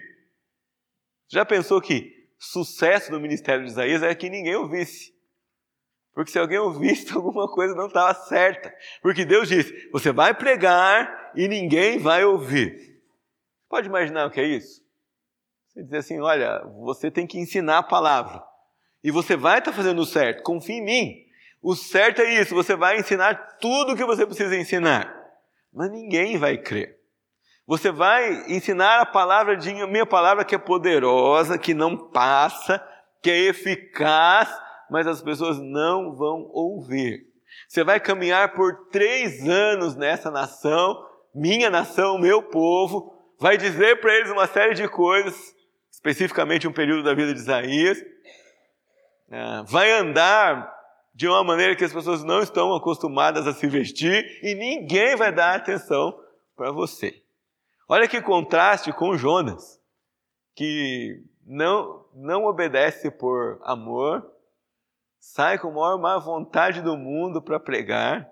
Já 1.32 1.46
pensou 1.46 1.80
que 1.80 2.12
sucesso 2.38 3.10
do 3.10 3.18
ministério 3.18 3.64
de 3.64 3.70
Isaías 3.70 4.02
é 4.02 4.14
que 4.14 4.28
ninguém 4.28 4.54
ouvisse? 4.54 5.13
Porque 6.14 6.30
se 6.30 6.38
alguém 6.38 6.58
ouvisse, 6.58 7.12
alguma 7.12 7.50
coisa 7.50 7.74
não 7.74 7.88
estava 7.88 8.14
certa. 8.14 8.72
Porque 9.02 9.24
Deus 9.24 9.48
disse: 9.48 9.90
você 9.90 10.12
vai 10.12 10.32
pregar 10.32 11.32
e 11.34 11.48
ninguém 11.48 11.98
vai 11.98 12.24
ouvir. 12.24 13.00
Pode 13.68 13.88
imaginar 13.88 14.26
o 14.26 14.30
que 14.30 14.40
é 14.40 14.46
isso? 14.46 14.82
Você 15.68 15.82
diz 15.82 15.94
assim: 15.94 16.20
olha, 16.20 16.62
você 16.84 17.10
tem 17.10 17.26
que 17.26 17.38
ensinar 17.38 17.78
a 17.78 17.82
palavra. 17.82 18.42
E 19.02 19.10
você 19.10 19.36
vai 19.36 19.58
estar 19.58 19.72
tá 19.72 19.76
fazendo 19.76 20.00
o 20.00 20.06
certo, 20.06 20.42
confie 20.42 20.74
em 20.74 20.84
mim. 20.84 21.24
O 21.60 21.74
certo 21.74 22.22
é 22.22 22.40
isso, 22.40 22.54
você 22.54 22.76
vai 22.76 22.98
ensinar 22.98 23.58
tudo 23.58 23.92
o 23.92 23.96
que 23.96 24.04
você 24.04 24.24
precisa 24.24 24.56
ensinar. 24.56 25.14
Mas 25.72 25.90
ninguém 25.90 26.38
vai 26.38 26.56
crer. 26.56 26.98
Você 27.66 27.90
vai 27.90 28.44
ensinar 28.52 29.00
a 29.00 29.06
palavra 29.06 29.56
de 29.56 29.72
minha 29.86 30.06
palavra 30.06 30.44
que 30.44 30.54
é 30.54 30.58
poderosa, 30.58 31.58
que 31.58 31.72
não 31.72 31.96
passa, 31.96 32.86
que 33.22 33.30
é 33.30 33.38
eficaz 33.38 34.63
mas 34.90 35.06
as 35.06 35.22
pessoas 35.22 35.58
não 35.58 36.14
vão 36.14 36.48
ouvir. 36.52 37.26
Você 37.68 37.84
vai 37.84 38.00
caminhar 38.00 38.54
por 38.54 38.88
três 38.90 39.46
anos 39.48 39.96
nessa 39.96 40.30
nação, 40.30 41.04
minha 41.34 41.70
nação, 41.70 42.18
meu 42.18 42.42
povo, 42.42 43.12
vai 43.38 43.56
dizer 43.56 44.00
para 44.00 44.14
eles 44.14 44.30
uma 44.30 44.46
série 44.46 44.74
de 44.74 44.88
coisas, 44.88 45.54
especificamente 45.90 46.68
um 46.68 46.72
período 46.72 47.02
da 47.02 47.14
vida 47.14 47.32
de 47.32 47.40
Isaías, 47.40 47.98
é, 49.30 49.62
vai 49.66 49.90
andar 49.92 50.72
de 51.14 51.28
uma 51.28 51.44
maneira 51.44 51.76
que 51.76 51.84
as 51.84 51.92
pessoas 51.92 52.24
não 52.24 52.40
estão 52.40 52.74
acostumadas 52.74 53.46
a 53.46 53.52
se 53.52 53.66
vestir 53.68 54.40
e 54.42 54.54
ninguém 54.54 55.16
vai 55.16 55.32
dar 55.32 55.54
atenção 55.54 56.18
para 56.56 56.72
você. 56.72 57.22
Olha 57.88 58.08
que 58.08 58.20
contraste 58.20 58.92
com 58.92 59.16
Jonas, 59.16 59.80
que 60.54 61.22
não, 61.46 62.04
não 62.14 62.44
obedece 62.44 63.10
por 63.10 63.60
amor, 63.62 64.28
sai 65.24 65.58
com 65.58 65.68
a 65.68 65.72
maior 65.72 65.98
má 65.98 66.18
vontade 66.18 66.82
do 66.82 66.98
mundo 66.98 67.40
para 67.40 67.58
pregar, 67.58 68.28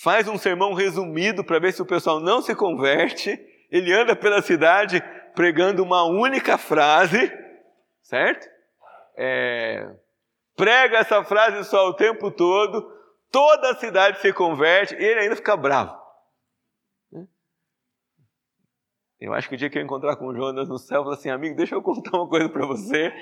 faz 0.00 0.28
um 0.28 0.38
sermão 0.38 0.74
resumido 0.74 1.44
para 1.44 1.58
ver 1.58 1.72
se 1.72 1.82
o 1.82 1.86
pessoal 1.86 2.20
não 2.20 2.40
se 2.40 2.54
converte, 2.54 3.36
ele 3.68 3.92
anda 3.92 4.14
pela 4.14 4.40
cidade 4.40 5.02
pregando 5.34 5.82
uma 5.82 6.04
única 6.04 6.56
frase, 6.56 7.30
certo? 8.00 8.48
É, 9.16 9.92
prega 10.56 10.98
essa 10.98 11.22
frase 11.24 11.68
só 11.68 11.88
o 11.88 11.94
tempo 11.94 12.30
todo, 12.30 12.88
toda 13.30 13.72
a 13.72 13.74
cidade 13.74 14.20
se 14.20 14.32
converte 14.32 14.94
e 14.94 15.04
ele 15.04 15.20
ainda 15.20 15.36
fica 15.36 15.56
bravo. 15.56 15.98
Eu 19.20 19.34
acho 19.34 19.48
que 19.48 19.56
o 19.56 19.58
dia 19.58 19.68
que 19.68 19.76
eu 19.76 19.82
encontrar 19.82 20.16
com 20.16 20.28
o 20.28 20.34
Jonas 20.34 20.68
no 20.68 20.78
céu, 20.78 20.98
eu 20.98 21.02
falo 21.02 21.14
assim, 21.14 21.28
amigo, 21.28 21.56
deixa 21.56 21.74
eu 21.74 21.82
contar 21.82 22.16
uma 22.16 22.28
coisa 22.28 22.48
para 22.48 22.64
você. 22.64 23.12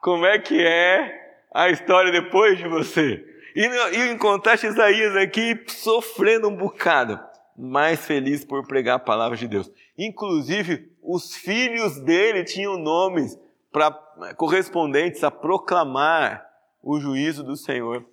Como 0.00 0.26
é 0.26 0.38
que 0.38 0.60
é 0.66 1.25
a 1.52 1.70
história 1.70 2.12
depois 2.12 2.58
de 2.58 2.68
você? 2.68 3.24
E, 3.54 3.62
e 3.62 4.12
encontraste 4.12 4.66
Isaías 4.66 5.16
aqui 5.16 5.58
sofrendo 5.68 6.48
um 6.48 6.56
bocado, 6.56 7.18
mais 7.56 8.04
feliz 8.04 8.44
por 8.44 8.66
pregar 8.66 8.96
a 8.96 8.98
palavra 8.98 9.36
de 9.36 9.48
Deus. 9.48 9.70
Inclusive, 9.96 10.90
os 11.02 11.34
filhos 11.34 11.98
dele 12.00 12.44
tinham 12.44 12.76
nomes 12.76 13.38
para 13.72 13.90
correspondentes 14.36 15.24
a 15.24 15.30
proclamar 15.30 16.46
o 16.82 17.00
juízo 17.00 17.42
do 17.42 17.56
Senhor 17.56 18.04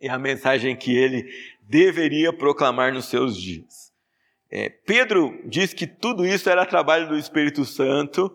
e 0.00 0.08
a 0.08 0.18
mensagem 0.18 0.76
que 0.76 0.96
ele 0.96 1.30
deveria 1.62 2.32
proclamar 2.32 2.92
nos 2.92 3.06
seus 3.06 3.36
dias. 3.36 3.90
É, 4.50 4.68
Pedro 4.68 5.40
diz 5.44 5.72
que 5.72 5.86
tudo 5.86 6.26
isso 6.26 6.50
era 6.50 6.66
trabalho 6.66 7.08
do 7.08 7.16
Espírito 7.16 7.64
Santo, 7.64 8.34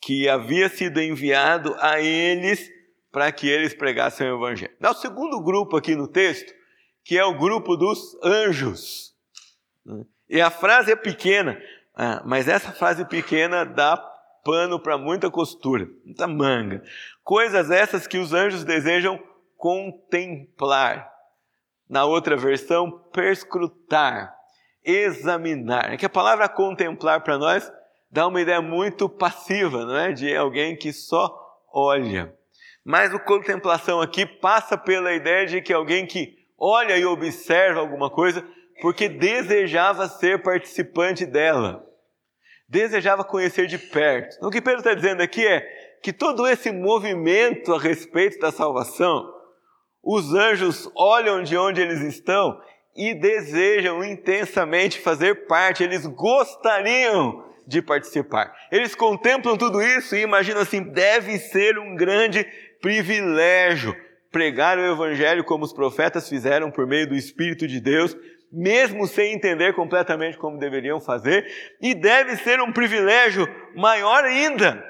que 0.00 0.28
havia 0.28 0.68
sido 0.68 1.00
enviado 1.00 1.74
a 1.78 2.00
eles 2.00 2.70
para 3.10 3.30
que 3.32 3.48
eles 3.48 3.74
pregassem 3.74 4.30
o 4.30 4.36
Evangelho. 4.36 4.74
Dá 4.80 4.90
o 4.90 4.94
segundo 4.94 5.42
grupo 5.42 5.76
aqui 5.76 5.94
no 5.94 6.08
texto, 6.08 6.52
que 7.04 7.18
é 7.18 7.24
o 7.24 7.38
grupo 7.38 7.76
dos 7.76 8.16
anjos. 8.22 9.14
E 10.28 10.40
a 10.40 10.50
frase 10.50 10.92
é 10.92 10.96
pequena, 10.96 11.60
ah, 11.94 12.22
mas 12.24 12.48
essa 12.48 12.72
frase 12.72 13.04
pequena 13.04 13.64
dá 13.64 13.96
pano 14.44 14.78
para 14.78 14.98
muita 14.98 15.30
costura, 15.30 15.88
muita 16.04 16.26
manga. 16.26 16.82
Coisas 17.24 17.70
essas 17.70 18.06
que 18.06 18.18
os 18.18 18.32
anjos 18.32 18.64
desejam 18.64 19.18
contemplar. 19.56 21.10
Na 21.88 22.04
outra 22.04 22.36
versão, 22.36 22.90
perscrutar 23.12 24.38
examinar. 24.84 25.92
É 25.92 25.96
que 25.96 26.06
a 26.06 26.10
palavra 26.10 26.48
contemplar 26.48 27.22
para 27.22 27.36
nós 27.36 27.70
dá 28.10 28.26
uma 28.26 28.40
ideia 28.40 28.62
muito 28.62 29.08
passiva, 29.08 29.84
não 29.84 29.96
é? 29.96 30.12
De 30.12 30.34
alguém 30.34 30.76
que 30.76 30.92
só 30.92 31.34
olha. 31.72 32.34
Mas 32.88 33.12
o 33.12 33.18
contemplação 33.18 34.00
aqui 34.00 34.24
passa 34.24 34.74
pela 34.78 35.12
ideia 35.12 35.44
de 35.44 35.60
que 35.60 35.74
alguém 35.74 36.06
que 36.06 36.38
olha 36.58 36.96
e 36.96 37.04
observa 37.04 37.80
alguma 37.80 38.08
coisa 38.08 38.42
porque 38.80 39.10
desejava 39.10 40.08
ser 40.08 40.42
participante 40.42 41.26
dela. 41.26 41.84
Desejava 42.66 43.22
conhecer 43.22 43.66
de 43.66 43.76
perto. 43.76 44.38
O 44.40 44.48
que 44.48 44.62
Pedro 44.62 44.78
está 44.78 44.94
dizendo 44.94 45.20
aqui 45.20 45.46
é 45.46 45.60
que 46.02 46.14
todo 46.14 46.46
esse 46.46 46.72
movimento 46.72 47.74
a 47.74 47.78
respeito 47.78 48.38
da 48.38 48.50
salvação, 48.50 49.34
os 50.02 50.32
anjos 50.32 50.90
olham 50.96 51.42
de 51.42 51.58
onde 51.58 51.82
eles 51.82 52.00
estão 52.00 52.58
e 52.96 53.12
desejam 53.12 54.02
intensamente 54.02 54.98
fazer 54.98 55.46
parte, 55.46 55.84
eles 55.84 56.06
gostariam 56.06 57.44
de 57.66 57.82
participar. 57.82 58.50
Eles 58.72 58.94
contemplam 58.94 59.58
tudo 59.58 59.82
isso 59.82 60.16
e 60.16 60.22
imaginam 60.22 60.62
assim: 60.62 60.82
deve 60.82 61.38
ser 61.38 61.78
um 61.78 61.94
grande 61.94 62.46
privilégio 62.80 63.96
pregar 64.30 64.78
o 64.78 64.92
Evangelho 64.92 65.44
como 65.44 65.64
os 65.64 65.72
profetas 65.72 66.28
fizeram 66.28 66.70
por 66.70 66.86
meio 66.86 67.08
do 67.08 67.14
Espírito 67.14 67.66
de 67.66 67.80
Deus, 67.80 68.16
mesmo 68.52 69.06
sem 69.06 69.34
entender 69.34 69.74
completamente 69.74 70.38
como 70.38 70.58
deveriam 70.58 71.00
fazer, 71.00 71.46
e 71.80 71.94
deve 71.94 72.36
ser 72.36 72.60
um 72.60 72.72
privilégio 72.72 73.46
maior 73.74 74.24
ainda 74.24 74.84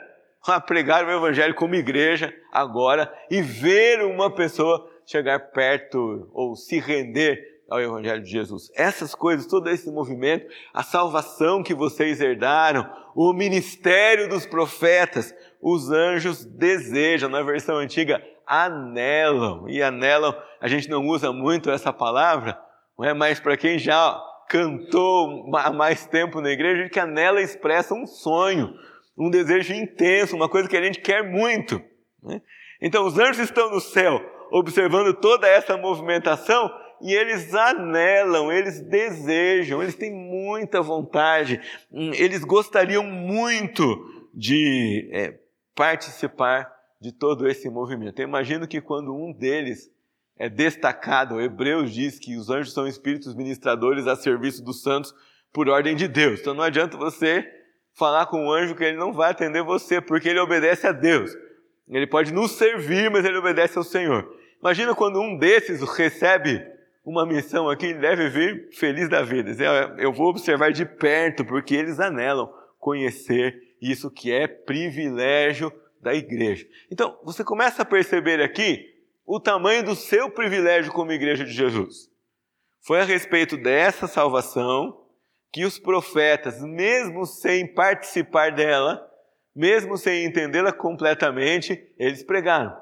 a 0.47 0.61
pregar 0.61 1.05
o 1.05 1.11
Evangelho 1.11 1.55
como 1.55 1.75
igreja 1.75 2.33
agora 2.53 3.13
e 3.31 3.43
ver 3.43 4.03
uma 4.03 4.35
pessoa 4.35 4.89
chegar 5.05 5.39
perto 5.51 6.29
ou 6.33 6.55
se 6.55 6.79
render 6.79 7.59
ao 7.69 7.81
Evangelho 7.81 8.23
de 8.23 8.31
Jesus. 8.31 8.71
Essas 8.75 9.15
coisas, 9.15 9.47
todo 9.47 9.69
esse 9.69 9.91
movimento, 9.91 10.47
a 10.73 10.83
salvação 10.83 11.63
que 11.63 11.75
vocês 11.75 12.21
herdaram, 12.21 12.89
o 13.15 13.33
ministério 13.33 14.29
dos 14.29 14.47
profetas, 14.47 15.35
os 15.61 15.91
anjos 15.91 16.45
desejam, 16.45 17.29
na 17.29 17.43
versão 17.43 17.77
antiga, 17.77 18.23
anelam. 18.47 19.69
E 19.69 19.83
anelam, 19.83 20.35
a 20.61 20.69
gente 20.69 20.89
não 20.89 21.07
usa 21.07 21.33
muito 21.33 21.71
essa 21.71 21.93
palavra, 21.93 22.59
não 22.99 23.05
é? 23.05 23.13
mas 23.13 23.41
para 23.41 23.57
quem 23.57 23.79
já 23.79 24.19
cantou 24.49 25.55
há 25.55 25.71
mais 25.71 26.07
tempo 26.07 26.41
na 26.41 26.51
igreja, 26.51 26.89
que 26.89 26.99
anela 26.99 27.43
expressa 27.43 27.95
um 27.95 28.07
sonho, 28.07 28.73
um 29.17 29.31
desejo 29.31 29.75
intenso, 29.75 30.35
uma 30.35 30.49
coisa 30.49 30.69
que 30.69 30.77
a 30.77 30.83
gente 30.83 31.01
quer 31.01 31.23
muito. 31.23 31.81
Né? 32.23 32.41
Então, 32.81 33.07
os 33.07 33.19
anjos 33.19 33.41
estão 33.41 33.71
no 33.71 33.81
céu, 33.81 34.21
observando 34.51 35.13
toda 35.15 35.47
essa 35.47 35.77
movimentação 35.77 36.73
e 37.01 37.13
eles 37.13 37.55
anelam, 37.55 38.51
eles 38.51 38.81
desejam, 38.81 39.83
eles 39.83 39.95
têm 39.95 40.13
muita 40.13 40.81
vontade, 40.81 41.61
hum, 41.93 42.11
eles 42.15 42.43
gostariam 42.43 43.05
muito 43.05 43.85
de 44.35 45.09
é, 45.13 45.35
participar 45.79 46.69
de 47.01 47.13
todo 47.13 47.49
esse 47.49 47.71
movimento. 47.71 48.19
Eu 48.19 48.27
imagino 48.27 48.67
que 48.67 48.81
quando 48.81 49.15
um 49.15 49.33
deles 49.33 49.89
é 50.37 50.49
destacado, 50.49 51.41
Hebreus 51.41 51.93
diz 51.93 52.19
que 52.19 52.37
os 52.37 52.51
anjos 52.51 52.75
são 52.75 52.89
espíritos 52.89 53.33
ministradores 53.37 54.09
a 54.09 54.17
serviço 54.17 54.65
dos 54.65 54.83
santos 54.83 55.15
por 55.53 55.69
ordem 55.69 55.95
de 55.95 56.09
Deus. 56.09 56.41
Então 56.41 56.53
não 56.53 56.65
adianta 56.65 56.97
você 56.97 57.49
falar 57.95 58.27
com 58.27 58.45
o 58.45 58.53
anjo 58.53 58.75
que 58.75 58.83
ele 58.83 58.97
não 58.97 59.13
vai 59.13 59.31
atender 59.31 59.63
você, 59.63 60.01
porque 60.01 60.29
ele 60.29 60.41
obedece 60.41 60.85
a 60.85 60.91
Deus. 60.91 61.31
Ele 61.89 62.09
pode 62.09 62.35
nos 62.35 62.51
servir, 62.53 63.09
mas 63.09 63.25
ele 63.25 63.39
obedece 63.39 63.79
ao 63.79 63.85
Senhor. 63.85 64.29
Imagina 64.61 64.97
quando 64.97 65.21
um 65.21 65.39
desses 65.39 65.81
recebe 65.97 66.61
uma 67.05 67.25
missão 67.25 67.71
aqui, 67.71 67.95
deve 67.95 68.29
vir 68.29 68.69
feliz 68.73 69.09
da 69.09 69.23
vida. 69.23 69.53
Eu 69.97 70.13
vou 70.13 70.31
observar 70.31 70.73
de 70.73 70.85
perto, 70.85 71.45
porque 71.45 71.77
eles 71.77 72.01
anelam 72.01 72.53
conhecer 72.81 73.68
isso 73.81 74.11
que 74.11 74.33
é 74.33 74.47
privilégio 74.47 75.73
da 76.01 76.15
igreja. 76.15 76.67
Então, 76.91 77.19
você 77.25 77.43
começa 77.45 77.83
a 77.83 77.87
perceber 77.87 78.41
aqui 78.43 78.95
o 79.27 79.39
tamanho 79.39 79.85
do 79.85 79.95
seu 79.95 80.31
privilégio 80.31 80.93
como 80.93 81.13
igreja 81.13 81.45
de 81.45 81.53
Jesus. 81.53 82.11
Foi 82.81 83.01
a 83.01 83.05
respeito 83.05 83.57
dessa 83.57 84.07
salvação 84.07 85.05
que 85.53 85.65
os 85.65 85.79
profetas, 85.79 86.63
mesmo 86.63 87.27
sem 87.27 87.67
participar 87.67 88.53
dela, 88.53 89.07
mesmo 89.55 89.97
sem 89.97 90.25
entendê-la 90.25 90.73
completamente, 90.73 91.93
eles 91.99 92.23
pregaram. 92.23 92.75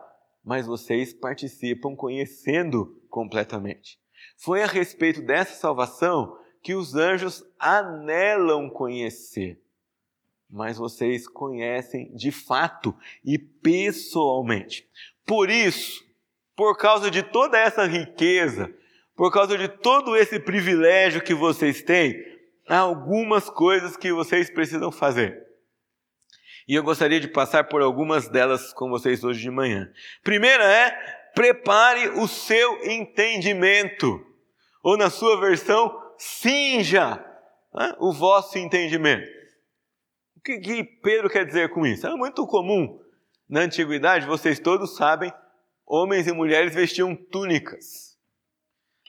Mas 0.44 0.66
vocês 0.66 1.12
participam 1.12 1.96
conhecendo 1.96 3.00
completamente. 3.08 3.98
Foi 4.36 4.62
a 4.62 4.66
respeito 4.66 5.22
dessa 5.22 5.54
salvação 5.54 6.36
que 6.62 6.74
os 6.74 6.94
anjos 6.94 7.42
anelam 7.58 8.68
conhecer. 8.68 9.60
Mas 10.48 10.78
vocês 10.78 11.26
conhecem 11.26 12.14
de 12.14 12.30
fato 12.30 12.94
e 13.24 13.38
pessoalmente. 13.38 14.88
Por 15.26 15.50
isso, 15.50 16.04
por 16.54 16.76
causa 16.76 17.10
de 17.10 17.22
toda 17.22 17.58
essa 17.58 17.84
riqueza, 17.84 18.72
por 19.16 19.32
causa 19.32 19.58
de 19.58 19.68
todo 19.68 20.16
esse 20.16 20.38
privilégio 20.38 21.22
que 21.22 21.34
vocês 21.34 21.82
têm, 21.82 22.14
há 22.68 22.78
algumas 22.78 23.50
coisas 23.50 23.96
que 23.96 24.12
vocês 24.12 24.50
precisam 24.50 24.92
fazer. 24.92 25.44
E 26.68 26.74
eu 26.74 26.82
gostaria 26.82 27.20
de 27.20 27.28
passar 27.28 27.64
por 27.64 27.80
algumas 27.80 28.28
delas 28.28 28.72
com 28.72 28.88
vocês 28.90 29.22
hoje 29.22 29.40
de 29.40 29.50
manhã. 29.50 29.90
Primeira 30.22 30.64
é 30.64 30.90
prepare 31.34 32.08
o 32.08 32.26
seu 32.26 32.84
entendimento. 32.84 34.24
Ou 34.82 34.96
na 34.96 35.10
sua 35.10 35.38
versão, 35.38 35.96
cinja 36.18 37.22
né, 37.74 37.94
o 37.98 38.12
vosso 38.12 38.58
entendimento. 38.58 39.35
Que, 40.46 40.60
que 40.60 40.84
Pedro 40.84 41.28
quer 41.28 41.44
dizer 41.44 41.70
com 41.70 41.84
isso? 41.84 42.06
Era 42.06 42.16
muito 42.16 42.46
comum 42.46 43.00
na 43.48 43.62
antiguidade, 43.62 44.26
vocês 44.26 44.60
todos 44.60 44.94
sabem, 44.94 45.32
homens 45.84 46.28
e 46.28 46.32
mulheres 46.32 46.72
vestiam 46.72 47.16
túnicas. 47.16 48.16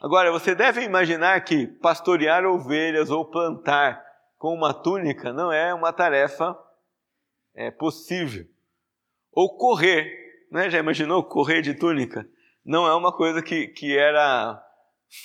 Agora, 0.02 0.32
você 0.32 0.56
deve 0.56 0.82
imaginar 0.82 1.40
que 1.42 1.68
pastorear 1.68 2.44
ovelhas 2.44 3.12
ou 3.12 3.24
plantar 3.24 4.04
com 4.40 4.52
uma 4.52 4.74
túnica 4.74 5.32
não 5.32 5.52
é 5.52 5.72
uma 5.76 5.94
tarefa 5.94 6.58
é, 7.54 7.70
possível. 7.70 8.48
Ou 9.32 9.56
correr, 9.58 10.12
né? 10.52 10.72
já 10.72 10.80
imaginou 10.80 11.24
correr 11.24 11.62
de 11.62 11.76
túnica? 11.76 12.28
Não 12.66 12.88
é 12.88 12.96
uma 12.96 13.16
coisa 13.16 13.44
que, 13.44 13.68
que 13.68 13.96
era 13.96 14.60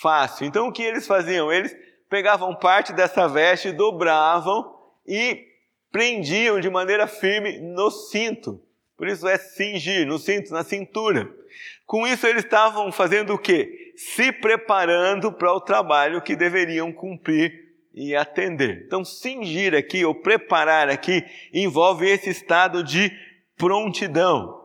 fácil. 0.03 0.47
Então, 0.47 0.69
o 0.69 0.73
que 0.73 0.83
eles 0.83 1.07
faziam? 1.07 1.51
Eles 1.51 1.75
pegavam 2.11 2.55
parte 2.55 2.93
dessa 2.93 3.27
veste, 3.27 3.73
dobravam 3.73 4.79
e 5.07 5.52
prendiam 5.93 6.59
de 6.59 6.71
maneira 6.71 7.07
firme 7.07 7.61
no 7.61 7.91
cinto. 7.91 8.61
Por 8.97 9.07
isso 9.07 9.29
é 9.29 9.37
cingir, 9.37 10.07
no 10.07 10.19
cinto, 10.19 10.53
na 10.53 10.65
cintura. 10.65 11.31
Com 11.87 12.07
isso, 12.07 12.27
eles 12.27 12.45
estavam 12.45 12.91
fazendo 12.91 13.35
o 13.35 13.39
quê? 13.39 13.93
Se 13.97 14.33
preparando 14.33 15.31
para 15.31 15.53
o 15.53 15.61
trabalho 15.61 16.23
que 16.23 16.35
deveriam 16.35 16.91
cumprir 16.91 17.53
e 17.95 18.17
atender. 18.17 18.85
Então, 18.87 19.05
cingir 19.05 19.75
aqui, 19.75 20.05
ou 20.05 20.15
preparar 20.15 20.89
aqui, 20.89 21.23
envolve 21.53 22.09
esse 22.09 22.31
estado 22.31 22.83
de 22.83 23.13
prontidão. 23.57 24.61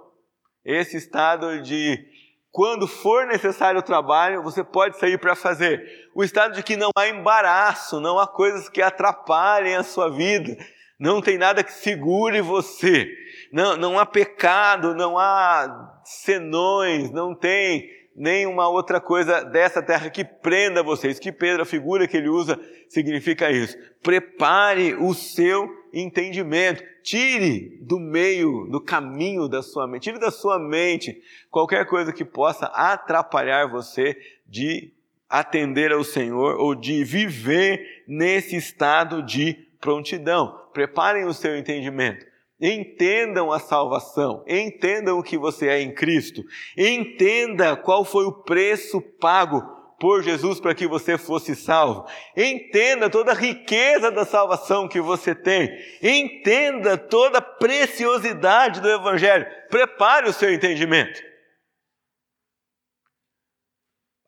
Esse 0.63 0.97
estado 0.97 1.61
de, 1.61 2.05
quando 2.51 2.87
for 2.87 3.25
necessário 3.25 3.79
o 3.79 3.83
trabalho, 3.83 4.43
você 4.43 4.63
pode 4.63 4.97
sair 4.97 5.17
para 5.17 5.35
fazer. 5.35 6.09
O 6.15 6.23
estado 6.23 6.55
de 6.55 6.63
que 6.63 6.77
não 6.77 6.91
há 6.95 7.07
embaraço, 7.07 7.99
não 7.99 8.17
há 8.17 8.27
coisas 8.27 8.69
que 8.69 8.81
atrapalhem 8.81 9.75
a 9.75 9.83
sua 9.83 10.09
vida, 10.09 10.57
não 10.99 11.21
tem 11.21 11.37
nada 11.37 11.63
que 11.63 11.71
segure 11.71 12.41
você, 12.41 13.07
não, 13.51 13.77
não 13.77 13.99
há 13.99 14.05
pecado, 14.05 14.95
não 14.95 15.17
há 15.17 16.01
senões, 16.03 17.11
não 17.11 17.35
tem 17.35 17.89
nenhuma 18.17 18.67
outra 18.67 18.99
coisa 18.99 19.43
dessa 19.43 19.81
terra 19.81 20.09
que 20.09 20.25
prenda 20.25 20.81
vocês. 20.81 21.19
Que 21.19 21.31
Pedro, 21.31 21.61
a 21.61 21.65
figura 21.65 22.07
que 22.07 22.17
ele 22.17 22.27
usa, 22.27 22.59
significa 22.89 23.51
isso. 23.51 23.77
Prepare 24.01 24.95
o 24.95 25.13
seu 25.13 25.69
entendimento. 25.93 26.83
Tire 27.03 27.77
do 27.81 27.99
meio, 27.99 28.67
do 28.69 28.81
caminho 28.81 29.47
da 29.47 29.61
sua 29.61 29.87
mente, 29.87 30.03
tire 30.03 30.19
da 30.19 30.31
sua 30.31 30.59
mente 30.59 31.21
qualquer 31.49 31.85
coisa 31.85 32.11
que 32.11 32.25
possa 32.25 32.65
atrapalhar 32.65 33.69
você 33.69 34.17
de 34.45 34.91
atender 35.29 35.91
ao 35.91 36.03
Senhor 36.03 36.55
ou 36.59 36.73
de 36.75 37.03
viver 37.03 38.03
nesse 38.07 38.55
estado 38.55 39.21
de 39.21 39.53
prontidão. 39.79 40.66
Preparem 40.77 41.25
o 41.25 41.33
seu 41.33 41.57
entendimento. 41.57 42.23
Entendam 42.61 43.51
a 43.51 43.57
salvação, 43.57 44.43
entendam 44.47 45.17
o 45.17 45.23
que 45.23 45.35
você 45.35 45.67
é 45.69 45.81
em 45.81 45.91
Cristo, 45.91 46.43
entenda 46.77 47.75
qual 47.75 48.05
foi 48.05 48.25
o 48.25 48.43
preço 48.43 49.01
pago 49.19 49.59
por 49.99 50.21
Jesus 50.21 50.59
para 50.59 50.75
que 50.75 50.87
você 50.87 51.17
fosse 51.17 51.55
salvo. 51.55 52.05
Entenda 52.35 53.09
toda 53.09 53.31
a 53.31 53.35
riqueza 53.35 54.11
da 54.11 54.23
salvação 54.23 54.87
que 54.87 55.01
você 55.01 55.33
tem. 55.33 55.67
Entenda 55.99 56.95
toda 56.95 57.39
a 57.39 57.41
preciosidade 57.41 58.79
do 58.79 58.87
Evangelho. 58.87 59.47
Prepare 59.71 60.29
o 60.29 60.33
seu 60.33 60.53
entendimento. 60.53 61.19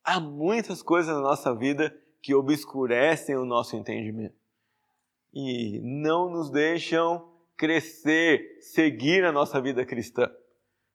Há 0.03 0.19
muitas 0.19 0.81
coisas 0.81 1.13
na 1.13 1.21
nossa 1.21 1.55
vida 1.55 1.95
que 2.23 2.33
obscurecem 2.33 3.35
o 3.35 3.45
nosso 3.45 3.75
entendimento 3.75 4.38
e 5.33 5.79
não 5.83 6.29
nos 6.29 6.51
deixam 6.51 7.29
crescer, 7.57 8.57
seguir 8.61 9.25
a 9.25 9.31
nossa 9.31 9.61
vida 9.61 9.85
cristã. 9.85 10.29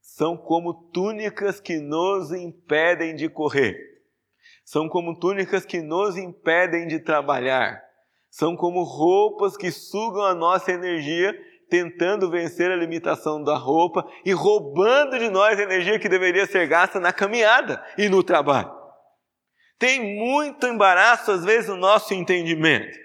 São 0.00 0.36
como 0.36 0.90
túnicas 0.92 1.60
que 1.60 1.78
nos 1.78 2.32
impedem 2.32 3.14
de 3.14 3.28
correr. 3.28 3.76
São 4.64 4.88
como 4.88 5.18
túnicas 5.18 5.64
que 5.64 5.80
nos 5.80 6.16
impedem 6.16 6.86
de 6.86 6.98
trabalhar. 6.98 7.82
São 8.30 8.56
como 8.56 8.82
roupas 8.82 9.56
que 9.56 9.70
sugam 9.70 10.22
a 10.24 10.34
nossa 10.34 10.72
energia, 10.72 11.34
tentando 11.68 12.30
vencer 12.30 12.70
a 12.70 12.76
limitação 12.76 13.42
da 13.42 13.56
roupa 13.56 14.06
e 14.24 14.32
roubando 14.32 15.18
de 15.18 15.28
nós 15.28 15.58
a 15.58 15.62
energia 15.62 15.98
que 15.98 16.08
deveria 16.08 16.46
ser 16.46 16.66
gasta 16.66 16.98
na 16.98 17.12
caminhada 17.12 17.84
e 17.96 18.08
no 18.08 18.22
trabalho. 18.22 18.72
Tem 19.78 20.18
muito 20.18 20.66
embaraço, 20.66 21.30
às 21.30 21.44
vezes, 21.44 21.68
no 21.68 21.76
nosso 21.76 22.14
entendimento. 22.14 23.03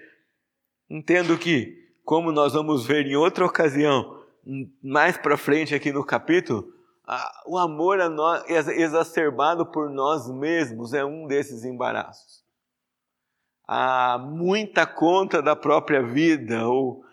Entendo 0.90 1.38
que 1.38 1.78
como 2.04 2.32
nós 2.32 2.54
vamos 2.54 2.88
ver 2.88 3.06
em 3.06 3.16
outra 3.16 3.46
ocasião, 3.46 4.24
mais 4.82 5.16
para 5.18 5.38
frente 5.38 5.76
aqui 5.76 5.92
no 5.92 6.04
capítulo, 6.04 6.74
o 7.46 7.58
amor 7.58 8.02
a 8.02 8.10
nós, 8.10 8.44
exacerbado 8.48 9.66
por 9.66 9.90
nós 9.90 10.28
mesmos 10.28 10.94
é 10.94 11.06
um 11.06 11.28
desses 11.28 11.64
embaraços. 11.64 12.44
Há 13.68 14.18
muita 14.18 14.88
conta 14.88 15.42
da 15.42 15.56
própria 15.56 16.02
vida, 16.02 16.68
ou 16.68 17.04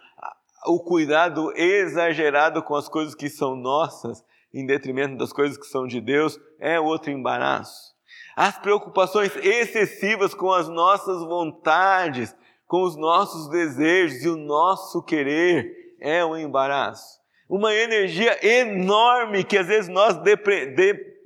o 0.64 0.80
cuidado 0.80 1.52
exagerado 1.54 2.62
com 2.62 2.74
as 2.74 2.88
coisas 2.88 3.14
que 3.14 3.28
são 3.28 3.54
nossas, 3.54 4.24
em 4.54 4.64
detrimento 4.64 5.18
das 5.18 5.32
coisas 5.32 5.58
que 5.58 5.66
são 5.66 5.86
de 5.86 6.00
Deus, 6.00 6.40
é 6.58 6.80
outro 6.80 7.10
embaraço. 7.10 7.94
As 8.34 8.58
preocupações 8.58 9.36
excessivas 9.36 10.32
com 10.32 10.50
as 10.50 10.68
nossas 10.68 11.22
vontades, 11.22 12.34
com 12.66 12.82
os 12.82 12.96
nossos 12.96 13.48
desejos 13.48 14.24
e 14.24 14.28
o 14.28 14.36
nosso 14.36 15.02
querer 15.02 15.94
é 16.00 16.24
um 16.24 16.36
embaraço. 16.36 17.20
Uma 17.48 17.72
energia 17.74 18.36
enorme 18.44 19.44
que 19.44 19.56
às 19.56 19.66
vezes 19.66 19.88
nós 19.88 20.16
de, 20.16 20.36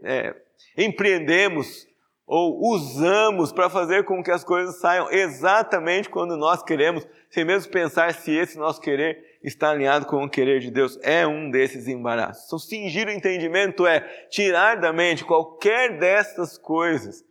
é, 0.02 0.34
empreendemos 0.76 1.88
ou 2.26 2.60
usamos 2.60 3.52
para 3.52 3.68
fazer 3.68 4.04
com 4.04 4.22
que 4.22 4.30
as 4.30 4.44
coisas 4.44 4.78
saiam 4.78 5.10
exatamente 5.10 6.08
quando 6.08 6.36
nós 6.36 6.62
queremos, 6.62 7.04
sem 7.28 7.44
mesmo 7.44 7.72
pensar 7.72 8.14
se 8.14 8.30
esse 8.30 8.56
nosso 8.56 8.80
querer 8.80 9.38
está 9.42 9.70
alinhado 9.70 10.06
com 10.06 10.22
o 10.22 10.30
querer 10.30 10.60
de 10.60 10.70
Deus. 10.70 10.96
É 11.02 11.26
um 11.26 11.50
desses 11.50 11.88
embaraços. 11.88 12.44
Então, 12.46 12.58
cingir 12.58 13.08
o 13.08 13.10
entendimento 13.10 13.84
é 13.84 14.00
tirar 14.28 14.76
da 14.76 14.92
mente 14.92 15.24
qualquer 15.24 15.98
dessas 15.98 16.56
coisas 16.56 17.24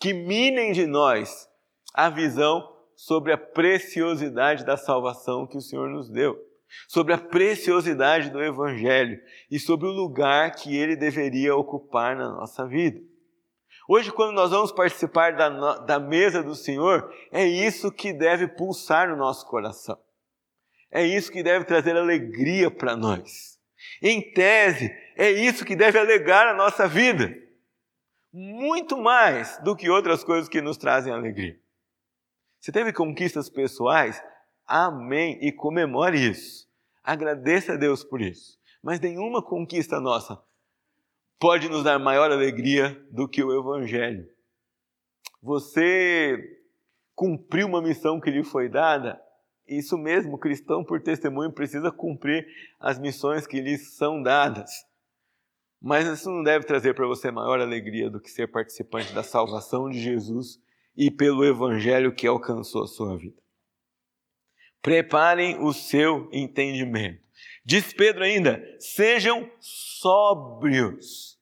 que 0.00 0.12
minem 0.12 0.72
de 0.72 0.86
nós 0.86 1.48
a 1.94 2.10
visão 2.10 2.71
sobre 3.02 3.32
a 3.32 3.38
preciosidade 3.38 4.64
da 4.64 4.76
salvação 4.76 5.44
que 5.44 5.56
o 5.56 5.60
Senhor 5.60 5.88
nos 5.88 6.08
deu, 6.08 6.38
sobre 6.86 7.12
a 7.12 7.18
preciosidade 7.18 8.30
do 8.30 8.40
Evangelho 8.40 9.20
e 9.50 9.58
sobre 9.58 9.88
o 9.88 9.92
lugar 9.92 10.54
que 10.54 10.76
ele 10.76 10.94
deveria 10.94 11.56
ocupar 11.56 12.14
na 12.14 12.28
nossa 12.28 12.64
vida. 12.64 13.00
Hoje, 13.88 14.12
quando 14.12 14.32
nós 14.32 14.52
vamos 14.52 14.70
participar 14.70 15.34
da, 15.34 15.78
da 15.78 15.98
mesa 15.98 16.44
do 16.44 16.54
Senhor, 16.54 17.12
é 17.32 17.44
isso 17.44 17.90
que 17.90 18.12
deve 18.12 18.46
pulsar 18.46 19.08
no 19.08 19.16
nosso 19.16 19.48
coração. 19.48 19.98
É 20.88 21.04
isso 21.04 21.32
que 21.32 21.42
deve 21.42 21.64
trazer 21.64 21.96
alegria 21.96 22.70
para 22.70 22.94
nós. 22.94 23.58
Em 24.00 24.32
tese, 24.32 24.94
é 25.16 25.28
isso 25.28 25.64
que 25.64 25.74
deve 25.74 25.98
alegar 25.98 26.46
a 26.46 26.54
nossa 26.54 26.86
vida. 26.86 27.34
Muito 28.32 28.96
mais 28.96 29.58
do 29.58 29.74
que 29.74 29.90
outras 29.90 30.22
coisas 30.22 30.48
que 30.48 30.62
nos 30.62 30.76
trazem 30.76 31.12
alegria. 31.12 31.60
Se 32.62 32.70
teve 32.70 32.92
conquistas 32.92 33.50
pessoais, 33.50 34.22
amém 34.64 35.36
e 35.42 35.50
comemore 35.50 36.30
isso. 36.30 36.70
Agradeça 37.02 37.72
a 37.72 37.76
Deus 37.76 38.04
por 38.04 38.22
isso. 38.22 38.56
Mas 38.80 39.00
nenhuma 39.00 39.42
conquista 39.42 39.98
nossa 39.98 40.40
pode 41.40 41.68
nos 41.68 41.82
dar 41.82 41.98
maior 41.98 42.30
alegria 42.30 43.04
do 43.10 43.28
que 43.28 43.42
o 43.42 43.52
Evangelho. 43.52 44.28
Você 45.42 46.38
cumpriu 47.16 47.66
uma 47.66 47.82
missão 47.82 48.20
que 48.20 48.30
lhe 48.30 48.44
foi 48.44 48.68
dada, 48.68 49.20
isso 49.66 49.98
mesmo, 49.98 50.38
cristão 50.38 50.84
por 50.84 51.02
testemunho 51.02 51.50
precisa 51.50 51.90
cumprir 51.90 52.46
as 52.78 52.96
missões 52.96 53.44
que 53.44 53.60
lhe 53.60 53.76
são 53.76 54.22
dadas. 54.22 54.70
Mas 55.80 56.06
isso 56.06 56.30
não 56.30 56.44
deve 56.44 56.64
trazer 56.64 56.94
para 56.94 57.08
você 57.08 57.28
maior 57.28 57.58
alegria 57.58 58.08
do 58.08 58.20
que 58.20 58.30
ser 58.30 58.46
participante 58.46 59.12
da 59.12 59.24
salvação 59.24 59.90
de 59.90 59.98
Jesus 59.98 60.61
e 60.96 61.10
pelo 61.10 61.44
evangelho 61.44 62.14
que 62.14 62.26
alcançou 62.26 62.84
a 62.84 62.86
sua 62.86 63.16
vida. 63.16 63.40
Preparem 64.80 65.58
o 65.60 65.72
seu 65.72 66.28
entendimento. 66.32 67.22
Diz 67.64 67.92
Pedro 67.92 68.24
ainda: 68.24 68.62
sejam 68.78 69.50
sóbrios. 69.60 71.38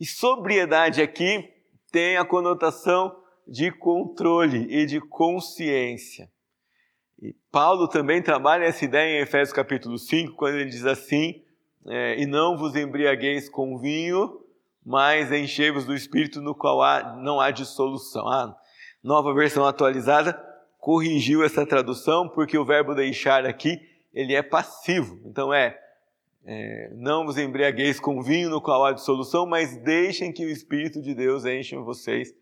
E 0.00 0.06
sobriedade 0.06 1.00
aqui 1.00 1.48
tem 1.92 2.16
a 2.16 2.24
conotação 2.24 3.16
de 3.46 3.70
controle 3.70 4.66
e 4.68 4.84
de 4.84 5.00
consciência. 5.00 6.30
E 7.20 7.34
Paulo 7.52 7.86
também 7.86 8.20
trabalha 8.20 8.64
essa 8.64 8.84
ideia 8.84 9.18
em 9.18 9.22
Efésios 9.22 9.52
capítulo 9.52 9.96
5, 9.96 10.34
quando 10.34 10.56
ele 10.56 10.70
diz 10.70 10.84
assim: 10.84 11.44
é, 11.86 12.20
E 12.20 12.26
não 12.26 12.56
vos 12.56 12.74
embriagueis 12.74 13.48
com 13.48 13.78
vinho, 13.78 14.41
mas 14.84 15.30
enchei-vos 15.30 15.84
do 15.84 15.94
Espírito 15.94 16.40
no 16.40 16.54
qual 16.54 16.82
há, 16.82 17.16
não 17.16 17.40
há 17.40 17.50
dissolução. 17.50 18.26
A 18.28 18.56
nova 19.02 19.32
versão 19.34 19.64
atualizada 19.64 20.40
corrigiu 20.78 21.44
essa 21.44 21.64
tradução, 21.64 22.28
porque 22.28 22.58
o 22.58 22.64
verbo 22.64 22.94
deixar 22.94 23.46
aqui, 23.46 23.80
ele 24.12 24.34
é 24.34 24.42
passivo. 24.42 25.20
Então 25.24 25.52
é, 25.52 25.78
é 26.44 26.90
não 26.94 27.24
vos 27.24 27.38
embriagueis 27.38 28.00
com 28.00 28.22
vinho 28.22 28.50
no 28.50 28.60
qual 28.60 28.84
há 28.84 28.92
dissolução, 28.92 29.46
mas 29.46 29.76
deixem 29.76 30.32
que 30.32 30.44
o 30.44 30.50
Espírito 30.50 31.00
de 31.00 31.14
Deus 31.14 31.44
enche 31.44 31.76
vocês 31.76 32.34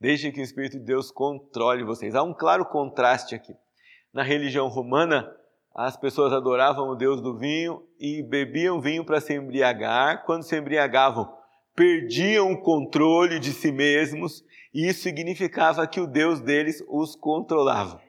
Deixem 0.00 0.30
que 0.30 0.40
o 0.40 0.44
Espírito 0.44 0.78
de 0.78 0.84
Deus 0.84 1.10
controle 1.10 1.82
vocês. 1.82 2.14
Há 2.14 2.22
um 2.22 2.32
claro 2.32 2.64
contraste 2.64 3.34
aqui. 3.34 3.52
Na 4.12 4.22
religião 4.22 4.68
romana, 4.68 5.28
as 5.74 5.96
pessoas 5.96 6.32
adoravam 6.32 6.88
o 6.88 6.94
Deus 6.94 7.20
do 7.20 7.36
vinho 7.36 7.82
e 7.98 8.22
bebiam 8.22 8.80
vinho 8.80 9.04
para 9.04 9.20
se 9.20 9.34
embriagar. 9.34 10.24
Quando 10.24 10.44
se 10.44 10.56
embriagavam, 10.56 11.36
perdiam 11.78 12.50
o 12.50 12.60
controle 12.60 13.38
de 13.38 13.52
si 13.52 13.70
mesmos, 13.70 14.44
e 14.74 14.88
isso 14.88 15.02
significava 15.02 15.86
que 15.86 16.00
o 16.00 16.08
Deus 16.08 16.40
deles 16.40 16.82
os 16.88 17.14
controlava. 17.14 18.02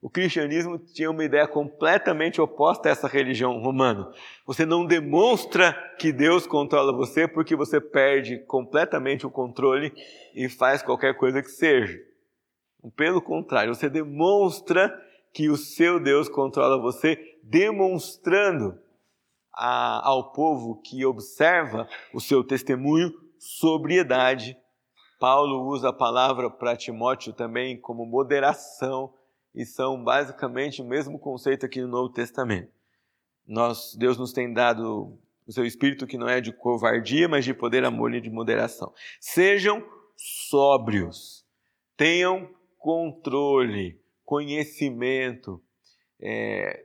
O 0.00 0.08
cristianismo 0.08 0.78
tinha 0.78 1.10
uma 1.10 1.22
ideia 1.22 1.46
completamente 1.46 2.40
oposta 2.40 2.88
a 2.88 2.92
essa 2.92 3.06
religião 3.06 3.60
romana. 3.60 4.10
Você 4.46 4.64
não 4.64 4.86
demonstra 4.86 5.74
que 5.98 6.12
Deus 6.12 6.46
controla 6.46 6.96
você 6.96 7.28
porque 7.28 7.54
você 7.54 7.78
perde 7.78 8.38
completamente 8.46 9.26
o 9.26 9.30
controle 9.30 9.92
e 10.34 10.48
faz 10.48 10.82
qualquer 10.82 11.14
coisa 11.14 11.42
que 11.42 11.50
seja. 11.50 12.00
Pelo 12.96 13.20
contrário, 13.20 13.74
você 13.74 13.90
demonstra 13.90 14.90
que 15.30 15.50
o 15.50 15.58
seu 15.58 16.00
Deus 16.00 16.26
controla 16.26 16.80
você, 16.80 17.18
demonstrando 17.42 18.78
a, 19.56 20.06
ao 20.06 20.32
povo 20.32 20.80
que 20.82 21.04
observa 21.04 21.88
o 22.12 22.20
seu 22.20 22.44
testemunho 22.44 23.12
sobriedade. 23.38 24.56
Paulo 25.18 25.66
usa 25.68 25.90
a 25.90 25.92
palavra 25.92 26.50
para 26.50 26.76
Timóteo 26.76 27.32
também 27.32 27.80
como 27.80 28.04
moderação 28.04 29.12
e 29.54 29.64
são 29.64 30.02
basicamente 30.02 30.82
o 30.82 30.84
mesmo 30.84 31.18
conceito 31.18 31.64
aqui 31.64 31.80
no 31.80 31.88
Novo 31.88 32.08
Testamento. 32.12 32.72
Nós, 33.46 33.94
Deus 33.94 34.18
nos 34.18 34.32
tem 34.32 34.52
dado 34.52 35.16
o 35.46 35.52
seu 35.52 35.64
espírito 35.64 36.06
que 36.06 36.18
não 36.18 36.28
é 36.28 36.40
de 36.40 36.52
covardia, 36.52 37.28
mas 37.28 37.44
de 37.44 37.54
poder, 37.54 37.84
amor 37.84 38.14
e 38.14 38.20
de 38.20 38.30
moderação. 38.30 38.92
Sejam 39.20 39.84
sóbrios, 40.16 41.44
tenham 41.96 42.48
controle, 42.78 44.00
conhecimento, 44.24 45.62
é, 46.20 46.83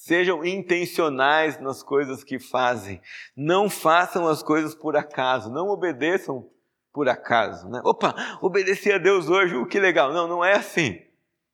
sejam 0.00 0.42
intencionais 0.42 1.60
nas 1.60 1.82
coisas 1.82 2.24
que 2.24 2.38
fazem. 2.38 3.02
Não 3.36 3.68
façam 3.68 4.26
as 4.26 4.42
coisas 4.42 4.74
por 4.74 4.96
acaso, 4.96 5.52
não 5.52 5.68
obedeçam 5.68 6.48
por 6.90 7.06
acaso. 7.06 7.68
Né? 7.68 7.82
Opa, 7.84 8.14
obedeci 8.40 8.90
a 8.90 8.96
Deus 8.96 9.28
hoje, 9.28 9.54
o 9.56 9.66
que 9.66 9.78
legal. 9.78 10.10
Não, 10.10 10.26
não 10.26 10.42
é 10.42 10.54
assim. 10.54 11.02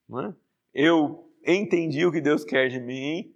Não 0.07 0.27
é? 0.27 0.33
Eu 0.73 1.29
entendi 1.45 2.05
o 2.05 2.11
que 2.11 2.21
Deus 2.21 2.45
quer 2.45 2.69
de 2.69 2.79
mim, 2.79 3.33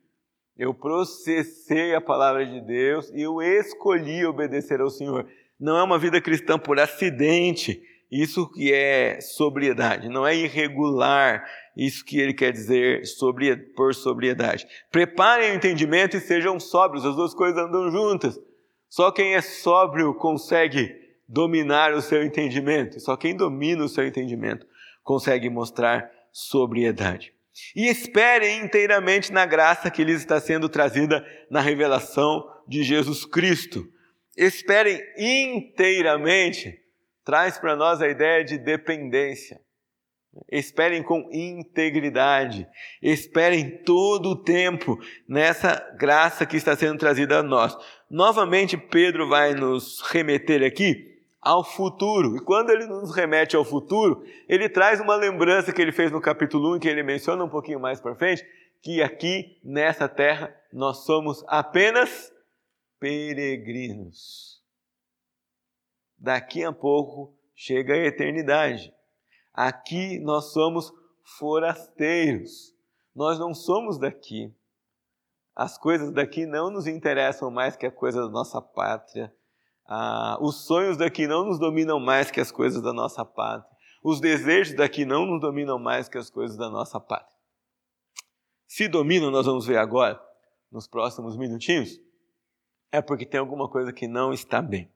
eu 0.57 0.73
processei 0.73 1.93
a 1.93 1.99
palavra 1.99 2.45
de 2.45 2.61
Deus 2.61 3.09
e 3.09 3.21
eu 3.21 3.41
escolhi 3.41 4.25
obedecer 4.25 4.79
ao 4.79 4.89
Senhor. 4.89 5.27
Não 5.59 5.77
é 5.77 5.83
uma 5.83 5.99
vida 5.99 6.21
cristã 6.21 6.57
por 6.57 6.79
acidente, 6.79 7.83
isso 8.11 8.51
que 8.51 8.73
é 8.73 9.21
sobriedade, 9.21 10.09
não 10.09 10.27
é 10.27 10.35
irregular, 10.35 11.49
isso 11.77 12.03
que 12.03 12.19
ele 12.19 12.33
quer 12.33 12.51
dizer 12.51 13.05
sobre, 13.05 13.55
por 13.55 13.95
sobriedade. 13.95 14.67
Preparem 14.91 15.51
o 15.51 15.55
entendimento 15.55 16.17
e 16.17 16.19
sejam 16.19 16.59
sóbrios, 16.59 17.05
as 17.05 17.15
duas 17.15 17.33
coisas 17.33 17.57
andam 17.57 17.89
juntas. 17.89 18.37
Só 18.89 19.09
quem 19.11 19.35
é 19.35 19.41
sóbrio 19.41 20.13
consegue 20.13 20.93
dominar 21.25 21.93
o 21.93 22.01
seu 22.01 22.21
entendimento, 22.21 22.99
só 22.99 23.15
quem 23.15 23.33
domina 23.33 23.85
o 23.85 23.89
seu 23.89 24.05
entendimento 24.05 24.67
consegue 25.01 25.49
mostrar 25.49 26.11
sobriedade. 26.33 27.33
E 27.73 27.87
esperem 27.87 28.59
inteiramente 28.59 29.31
na 29.31 29.45
graça 29.45 29.89
que 29.89 30.03
lhes 30.03 30.17
está 30.17 30.39
sendo 30.41 30.67
trazida 30.67 31.25
na 31.49 31.61
revelação 31.61 32.45
de 32.67 32.83
Jesus 32.83 33.23
Cristo. 33.23 33.87
Esperem 34.35 35.01
inteiramente 35.17 36.80
traz 37.31 37.57
para 37.57 37.77
nós 37.77 38.01
a 38.01 38.09
ideia 38.09 38.43
de 38.43 38.57
dependência. 38.57 39.57
Esperem 40.51 41.01
com 41.01 41.29
integridade, 41.31 42.67
esperem 43.01 43.83
todo 43.85 44.31
o 44.31 44.43
tempo 44.43 44.99
nessa 45.25 45.79
graça 45.97 46.45
que 46.45 46.57
está 46.57 46.75
sendo 46.75 46.99
trazida 46.99 47.39
a 47.39 47.43
nós. 47.43 47.73
Novamente, 48.09 48.75
Pedro 48.75 49.29
vai 49.29 49.53
nos 49.53 50.01
remeter 50.01 50.61
aqui 50.61 51.21
ao 51.39 51.63
futuro. 51.63 52.35
E 52.35 52.41
quando 52.41 52.69
ele 52.69 52.85
nos 52.85 53.15
remete 53.15 53.55
ao 53.55 53.63
futuro, 53.63 54.25
ele 54.49 54.67
traz 54.67 54.99
uma 54.99 55.15
lembrança 55.15 55.71
que 55.71 55.81
ele 55.81 55.93
fez 55.93 56.11
no 56.11 56.19
capítulo 56.19 56.75
1, 56.75 56.79
que 56.79 56.89
ele 56.89 57.01
menciona 57.01 57.45
um 57.45 57.49
pouquinho 57.49 57.79
mais 57.79 58.01
para 58.01 58.13
frente, 58.13 58.45
que 58.81 59.01
aqui 59.01 59.57
nessa 59.63 60.09
terra 60.09 60.53
nós 60.73 61.05
somos 61.05 61.45
apenas 61.47 62.29
peregrinos 62.99 64.50
daqui 66.21 66.63
a 66.63 66.71
pouco 66.71 67.33
chega 67.55 67.95
a 67.95 67.97
eternidade. 67.97 68.93
Aqui 69.51 70.19
nós 70.19 70.53
somos 70.53 70.93
forasteiros, 71.39 72.75
nós 73.13 73.39
não 73.39 73.53
somos 73.53 73.97
daqui. 73.97 74.53
As 75.55 75.77
coisas 75.77 76.13
daqui 76.13 76.45
não 76.45 76.69
nos 76.69 76.87
interessam 76.87 77.49
mais 77.51 77.75
que 77.75 77.85
a 77.85 77.91
coisa 77.91 78.21
da 78.21 78.29
nossa 78.29 78.61
pátria. 78.61 79.33
Ah, 79.85 80.37
os 80.39 80.65
sonhos 80.65 80.95
daqui 80.95 81.27
não 81.27 81.43
nos 81.43 81.59
dominam 81.59 81.99
mais 81.99 82.31
que 82.31 82.39
as 82.39 82.51
coisas 82.51 82.81
da 82.81 82.93
nossa 82.93 83.25
pátria. 83.25 83.69
Os 84.03 84.21
desejos 84.21 84.75
daqui 84.75 85.03
não 85.03 85.25
nos 85.25 85.41
dominam 85.41 85.77
mais 85.77 86.07
que 86.07 86.17
as 86.17 86.29
coisas 86.29 86.55
da 86.55 86.69
nossa 86.69 86.99
pátria. 86.99 87.37
Se 88.65 88.87
dominam, 88.87 89.29
nós 89.29 89.45
vamos 89.45 89.65
ver 89.65 89.77
agora, 89.77 90.21
nos 90.71 90.87
próximos 90.87 91.35
minutinhos, 91.35 91.99
é 92.91 93.01
porque 93.01 93.25
tem 93.25 93.39
alguma 93.39 93.69
coisa 93.69 93.91
que 93.91 94.07
não 94.07 94.31
está 94.31 94.61
bem. 94.61 94.89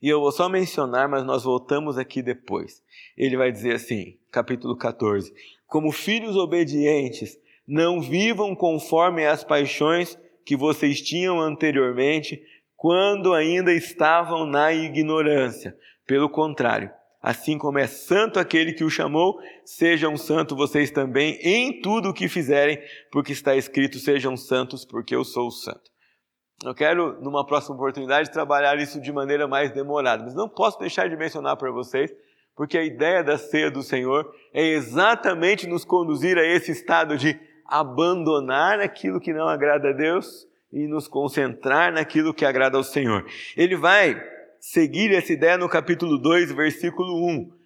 E 0.00 0.08
eu 0.08 0.20
vou 0.20 0.30
só 0.30 0.48
mencionar, 0.48 1.08
mas 1.08 1.24
nós 1.24 1.42
voltamos 1.42 1.98
aqui 1.98 2.22
depois. 2.22 2.82
Ele 3.16 3.36
vai 3.36 3.50
dizer 3.50 3.74
assim, 3.74 4.16
capítulo 4.30 4.76
14: 4.76 5.32
Como 5.66 5.90
filhos 5.90 6.36
obedientes, 6.36 7.38
não 7.66 8.00
vivam 8.00 8.54
conforme 8.54 9.26
as 9.26 9.42
paixões 9.42 10.18
que 10.44 10.56
vocês 10.56 11.02
tinham 11.02 11.40
anteriormente, 11.40 12.42
quando 12.76 13.34
ainda 13.34 13.72
estavam 13.72 14.46
na 14.46 14.72
ignorância. 14.72 15.76
Pelo 16.06 16.30
contrário, 16.30 16.90
assim 17.20 17.58
como 17.58 17.78
é 17.78 17.86
santo 17.86 18.38
aquele 18.38 18.72
que 18.72 18.84
o 18.84 18.88
chamou, 18.88 19.38
sejam 19.64 20.16
santos 20.16 20.56
vocês 20.56 20.90
também 20.90 21.38
em 21.42 21.82
tudo 21.82 22.10
o 22.10 22.14
que 22.14 22.28
fizerem, 22.28 22.80
porque 23.10 23.32
está 23.32 23.56
escrito: 23.56 23.98
sejam 23.98 24.36
santos, 24.36 24.84
porque 24.84 25.14
eu 25.14 25.24
sou 25.24 25.50
santo. 25.50 25.90
Eu 26.64 26.74
quero, 26.74 27.20
numa 27.20 27.46
próxima 27.46 27.76
oportunidade, 27.76 28.32
trabalhar 28.32 28.76
isso 28.78 29.00
de 29.00 29.12
maneira 29.12 29.46
mais 29.46 29.70
demorada, 29.70 30.24
mas 30.24 30.34
não 30.34 30.48
posso 30.48 30.78
deixar 30.78 31.08
de 31.08 31.16
mencionar 31.16 31.56
para 31.56 31.70
vocês, 31.70 32.12
porque 32.56 32.76
a 32.76 32.82
ideia 32.82 33.22
da 33.22 33.38
ceia 33.38 33.70
do 33.70 33.82
Senhor 33.82 34.34
é 34.52 34.64
exatamente 34.66 35.68
nos 35.68 35.84
conduzir 35.84 36.36
a 36.36 36.44
esse 36.44 36.72
estado 36.72 37.16
de 37.16 37.38
abandonar 37.64 38.80
aquilo 38.80 39.20
que 39.20 39.32
não 39.32 39.46
agrada 39.46 39.90
a 39.90 39.92
Deus 39.92 40.48
e 40.72 40.88
nos 40.88 41.06
concentrar 41.06 41.92
naquilo 41.92 42.34
que 42.34 42.44
agrada 42.44 42.76
ao 42.76 42.82
Senhor. 42.82 43.24
Ele 43.56 43.76
vai 43.76 44.20
seguir 44.58 45.14
essa 45.14 45.32
ideia 45.32 45.56
no 45.56 45.68
capítulo 45.68 46.18
2, 46.18 46.50
versículo 46.52 47.24
1 47.24 47.57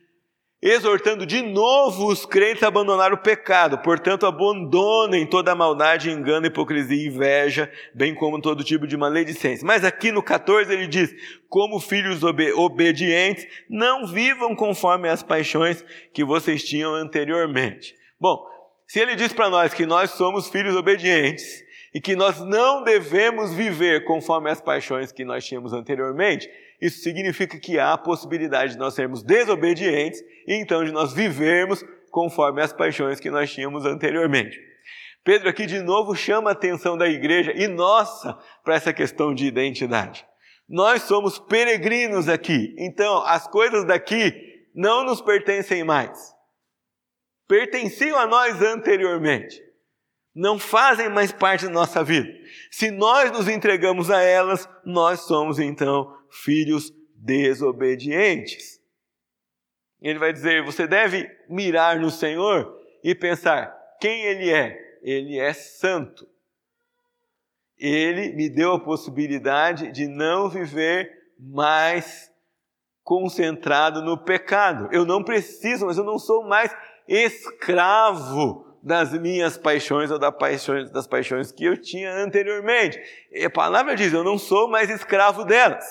exortando 0.62 1.26
de 1.26 1.42
novo 1.42 2.06
os 2.06 2.24
crentes 2.24 2.62
a 2.62 2.68
abandonar 2.68 3.12
o 3.12 3.18
pecado. 3.18 3.78
Portanto, 3.78 4.24
abandonem 4.24 5.26
toda 5.26 5.56
maldade, 5.56 6.08
engano, 6.08 6.46
hipocrisia 6.46 6.96
e 6.96 7.08
inveja, 7.08 7.70
bem 7.92 8.14
como 8.14 8.40
todo 8.40 8.62
tipo 8.62 8.86
de 8.86 8.96
maledicência. 8.96 9.66
Mas 9.66 9.84
aqui 9.84 10.12
no 10.12 10.22
14 10.22 10.72
ele 10.72 10.86
diz: 10.86 11.12
como 11.48 11.80
filhos 11.80 12.22
obedientes, 12.22 13.46
não 13.68 14.06
vivam 14.06 14.54
conforme 14.54 15.08
as 15.08 15.22
paixões 15.22 15.84
que 16.14 16.24
vocês 16.24 16.62
tinham 16.62 16.94
anteriormente. 16.94 17.94
Bom, 18.20 18.46
se 18.86 19.00
ele 19.00 19.16
diz 19.16 19.32
para 19.32 19.50
nós 19.50 19.74
que 19.74 19.84
nós 19.84 20.12
somos 20.12 20.48
filhos 20.48 20.76
obedientes 20.76 21.64
e 21.94 22.00
que 22.00 22.14
nós 22.14 22.40
não 22.40 22.84
devemos 22.84 23.52
viver 23.52 24.04
conforme 24.04 24.50
as 24.50 24.60
paixões 24.60 25.10
que 25.10 25.24
nós 25.24 25.44
tínhamos 25.44 25.72
anteriormente, 25.72 26.48
isso 26.82 27.00
significa 27.00 27.60
que 27.60 27.78
há 27.78 27.92
a 27.92 27.98
possibilidade 27.98 28.72
de 28.72 28.78
nós 28.78 28.94
sermos 28.94 29.22
desobedientes 29.22 30.20
e 30.48 30.54
então 30.54 30.84
de 30.84 30.90
nós 30.90 31.12
vivermos 31.12 31.84
conforme 32.10 32.60
as 32.60 32.72
paixões 32.72 33.20
que 33.20 33.30
nós 33.30 33.52
tínhamos 33.52 33.86
anteriormente. 33.86 34.58
Pedro 35.22 35.48
aqui 35.48 35.64
de 35.64 35.80
novo 35.80 36.16
chama 36.16 36.50
a 36.50 36.52
atenção 36.54 36.98
da 36.98 37.08
igreja 37.08 37.52
e 37.54 37.68
nossa 37.68 38.36
para 38.64 38.74
essa 38.74 38.92
questão 38.92 39.32
de 39.32 39.46
identidade. 39.46 40.26
Nós 40.68 41.02
somos 41.02 41.38
peregrinos 41.38 42.28
aqui, 42.28 42.74
então 42.76 43.24
as 43.24 43.46
coisas 43.46 43.84
daqui 43.86 44.34
não 44.74 45.04
nos 45.04 45.20
pertencem 45.20 45.84
mais. 45.84 46.34
Pertenciam 47.46 48.18
a 48.18 48.26
nós 48.26 48.60
anteriormente. 48.60 49.62
Não 50.34 50.58
fazem 50.58 51.08
mais 51.10 51.30
parte 51.30 51.66
da 51.66 51.70
nossa 51.70 52.02
vida. 52.02 52.28
Se 52.70 52.90
nós 52.90 53.30
nos 53.30 53.46
entregamos 53.46 54.10
a 54.10 54.20
elas, 54.20 54.68
nós 54.84 55.20
somos 55.20 55.60
então 55.60 56.12
filhos 56.32 56.92
desobedientes. 57.14 58.80
Ele 60.00 60.18
vai 60.18 60.32
dizer: 60.32 60.64
você 60.64 60.86
deve 60.86 61.30
mirar 61.48 61.98
no 62.00 62.10
Senhor 62.10 62.76
e 63.04 63.14
pensar 63.14 63.72
quem 64.00 64.24
Ele 64.24 64.50
é. 64.50 64.98
Ele 65.02 65.38
é 65.38 65.52
santo. 65.52 66.26
Ele 67.78 68.32
me 68.34 68.48
deu 68.48 68.72
a 68.74 68.80
possibilidade 68.80 69.90
de 69.90 70.06
não 70.06 70.48
viver 70.48 71.10
mais 71.38 72.30
concentrado 73.02 74.00
no 74.02 74.16
pecado. 74.16 74.88
Eu 74.92 75.04
não 75.04 75.24
preciso, 75.24 75.86
mas 75.86 75.98
eu 75.98 76.04
não 76.04 76.18
sou 76.18 76.44
mais 76.44 76.74
escravo 77.08 78.64
das 78.82 79.12
minhas 79.12 79.56
paixões 79.56 80.10
ou 80.10 80.18
das 80.18 80.36
paixões, 80.36 80.90
das 80.90 81.06
paixões 81.06 81.52
que 81.52 81.64
eu 81.64 81.80
tinha 81.80 82.12
anteriormente. 82.12 83.00
E 83.30 83.44
a 83.44 83.50
palavra 83.50 83.94
diz: 83.94 84.12
eu 84.12 84.24
não 84.24 84.38
sou 84.38 84.68
mais 84.68 84.90
escravo 84.90 85.44
delas. 85.44 85.84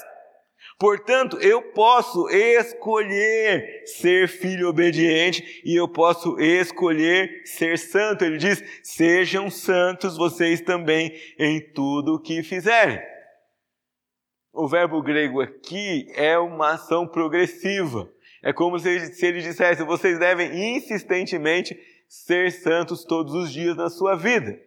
Portanto, 0.81 1.37
eu 1.37 1.61
posso 1.61 2.27
escolher 2.27 3.83
ser 3.85 4.27
filho 4.27 4.67
obediente 4.67 5.61
e 5.63 5.79
eu 5.79 5.87
posso 5.87 6.39
escolher 6.39 7.43
ser 7.45 7.77
santo. 7.77 8.25
Ele 8.25 8.39
diz: 8.39 8.63
sejam 8.81 9.51
santos 9.51 10.17
vocês 10.17 10.59
também 10.59 11.15
em 11.37 11.61
tudo 11.71 12.15
o 12.15 12.19
que 12.19 12.41
fizerem. 12.41 12.99
O 14.51 14.67
verbo 14.67 15.03
grego 15.03 15.39
aqui 15.39 16.11
é 16.15 16.35
uma 16.39 16.71
ação 16.71 17.07
progressiva. 17.07 18.11
É 18.41 18.51
como 18.51 18.79
se 18.79 18.89
ele 18.89 19.39
dissesse: 19.39 19.83
vocês 19.83 20.17
devem 20.17 20.75
insistentemente 20.75 21.79
ser 22.09 22.51
santos 22.51 23.03
todos 23.03 23.35
os 23.35 23.53
dias 23.53 23.77
na 23.77 23.91
sua 23.91 24.15
vida. 24.15 24.59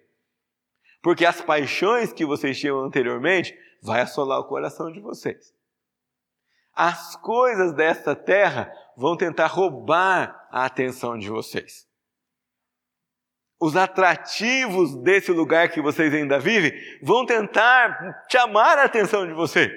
Porque 1.03 1.27
as 1.27 1.41
paixões 1.41 2.13
que 2.13 2.25
vocês 2.25 2.57
tinham 2.57 2.85
anteriormente 2.85 3.53
vai 3.83 4.01
assolar 4.01 4.39
o 4.39 4.45
coração 4.45 4.93
de 4.93 5.01
vocês. 5.01 5.53
As 6.75 7.17
coisas 7.17 7.73
desta 7.73 8.17
terra 8.17 8.73
vão 8.97 9.17
tentar 9.17 9.47
roubar 9.47 10.49
a 10.51 10.65
atenção 10.65 11.17
de 11.17 11.29
vocês. 11.29 11.87
Os 13.61 13.77
atrativos 13.77 14.95
desse 15.03 15.31
lugar 15.31 15.71
que 15.71 15.81
vocês 15.81 16.13
ainda 16.13 16.39
vivem 16.39 16.73
vão 17.03 17.25
tentar 17.25 18.25
chamar 18.31 18.79
a 18.79 18.85
atenção 18.85 19.27
de 19.27 19.33
vocês. 19.33 19.71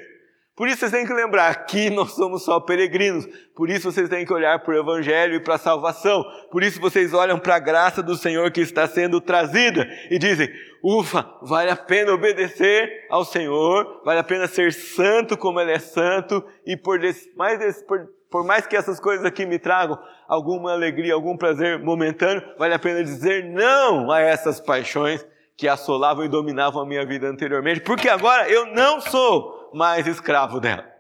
Por 0.58 0.68
isso 0.68 0.80
vocês 0.80 0.92
têm 0.92 1.06
que 1.06 1.14
lembrar, 1.14 1.52
aqui 1.52 1.88
nós 1.94 2.14
somos 2.14 2.44
só 2.44 2.60
peregrinos. 2.60 3.28
Por 3.56 3.70
isso 3.70 3.92
vocês 3.92 4.10
têm 4.10 4.26
que 4.26 4.34
olhar 4.34 4.58
para 4.58 4.74
o 4.74 4.80
Evangelho 4.80 5.36
e 5.36 5.40
para 5.40 5.54
a 5.54 5.60
salvação. 5.60 6.26
Por 6.52 6.64
isso 6.64 6.82
vocês 6.82 7.14
olham 7.14 7.38
para 7.38 7.56
a 7.56 7.60
graça 7.60 8.02
do 8.02 8.18
Senhor 8.18 8.50
que 8.50 8.62
está 8.62 8.88
sendo 8.88 9.22
trazida 9.22 9.88
e 10.10 10.18
dizem: 10.18 10.50
ufa, 10.84 11.30
vale 11.44 11.70
a 11.70 11.76
pena 11.76 12.12
obedecer 12.12 13.06
ao 13.08 13.24
Senhor, 13.24 14.02
vale 14.04 14.20
a 14.20 14.24
pena 14.24 14.48
ser 14.48 14.74
santo 14.74 15.38
como 15.38 15.62
Ele 15.62 15.74
é 15.74 15.80
santo, 15.80 16.44
e 16.66 16.76
por 16.76 17.00
mais, 17.36 17.84
por, 17.84 18.10
por 18.32 18.44
mais 18.44 18.66
que 18.66 18.76
essas 18.76 19.00
coisas 19.00 19.24
aqui 19.24 19.46
me 19.46 19.60
tragam 19.60 20.00
alguma 20.28 20.74
alegria, 20.74 21.14
algum 21.14 21.38
prazer 21.38 21.78
momentâneo, 21.78 22.42
vale 22.58 22.74
a 22.74 22.80
pena 22.80 23.04
dizer 23.04 23.46
não 23.46 24.10
a 24.10 24.22
essas 24.22 24.60
paixões 24.60 25.24
que 25.56 25.68
assolavam 25.68 26.26
e 26.26 26.28
dominavam 26.28 26.82
a 26.82 26.86
minha 26.86 27.06
vida 27.06 27.28
anteriormente, 27.28 27.82
porque 27.82 28.10
agora 28.10 28.50
eu 28.50 28.66
não 28.74 29.00
sou 29.00 29.57
mais 29.74 30.08
escravo 30.08 30.60
dela. 30.60 30.98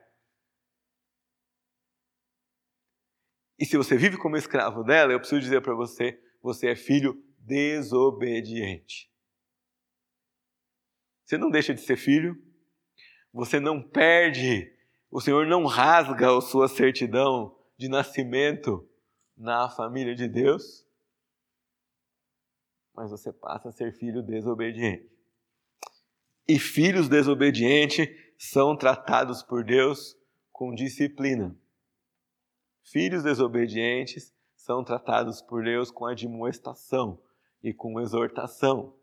E 3.59 3.65
se 3.65 3.75
você 3.75 3.97
vive 3.97 4.17
como 4.17 4.37
escravo 4.37 4.83
dela, 4.83 5.11
eu 5.11 5.19
preciso 5.19 5.41
dizer 5.41 5.61
para 5.61 5.73
você: 5.73 6.21
você 6.41 6.69
é 6.69 6.75
filho 6.75 7.23
desobediente. 7.39 9.11
Você 11.25 11.37
não 11.37 11.49
deixa 11.49 11.73
de 11.73 11.81
ser 11.81 11.97
filho, 11.97 12.41
você 13.33 13.59
não 13.59 13.81
perde, 13.81 14.73
o 15.11 15.19
Senhor 15.19 15.45
não 15.45 15.65
rasga 15.65 16.37
a 16.37 16.41
sua 16.41 16.67
certidão 16.67 17.57
de 17.77 17.89
nascimento 17.89 18.87
na 19.35 19.69
família 19.69 20.15
de 20.15 20.27
Deus, 20.27 20.87
mas 22.95 23.11
você 23.11 23.31
passa 23.31 23.69
a 23.69 23.71
ser 23.71 23.91
filho 23.93 24.23
desobediente. 24.23 25.11
E 26.47 26.57
filhos 26.57 27.09
desobedientes 27.09 28.07
são 28.37 28.77
tratados 28.77 29.41
por 29.41 29.63
Deus 29.63 30.15
com 30.51 30.73
disciplina. 30.73 31.55
Filhos 32.83 33.23
desobedientes 33.23 34.33
são 34.55 34.83
tratados 34.83 35.41
por 35.41 35.63
Deus 35.63 35.89
com 35.89 36.05
admoestação 36.05 37.19
e 37.63 37.73
com 37.73 37.99
exortação. 37.99 38.93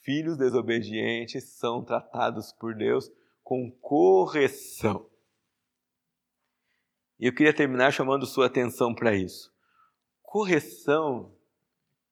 Filhos 0.00 0.36
desobedientes 0.36 1.44
são 1.44 1.84
tratados 1.84 2.52
por 2.52 2.74
Deus 2.74 3.10
com 3.44 3.70
correção. 3.70 5.06
E 7.20 7.26
eu 7.26 7.34
queria 7.34 7.54
terminar 7.54 7.92
chamando 7.92 8.26
sua 8.26 8.46
atenção 8.46 8.94
para 8.94 9.14
isso. 9.14 9.52
Correção, 10.22 11.32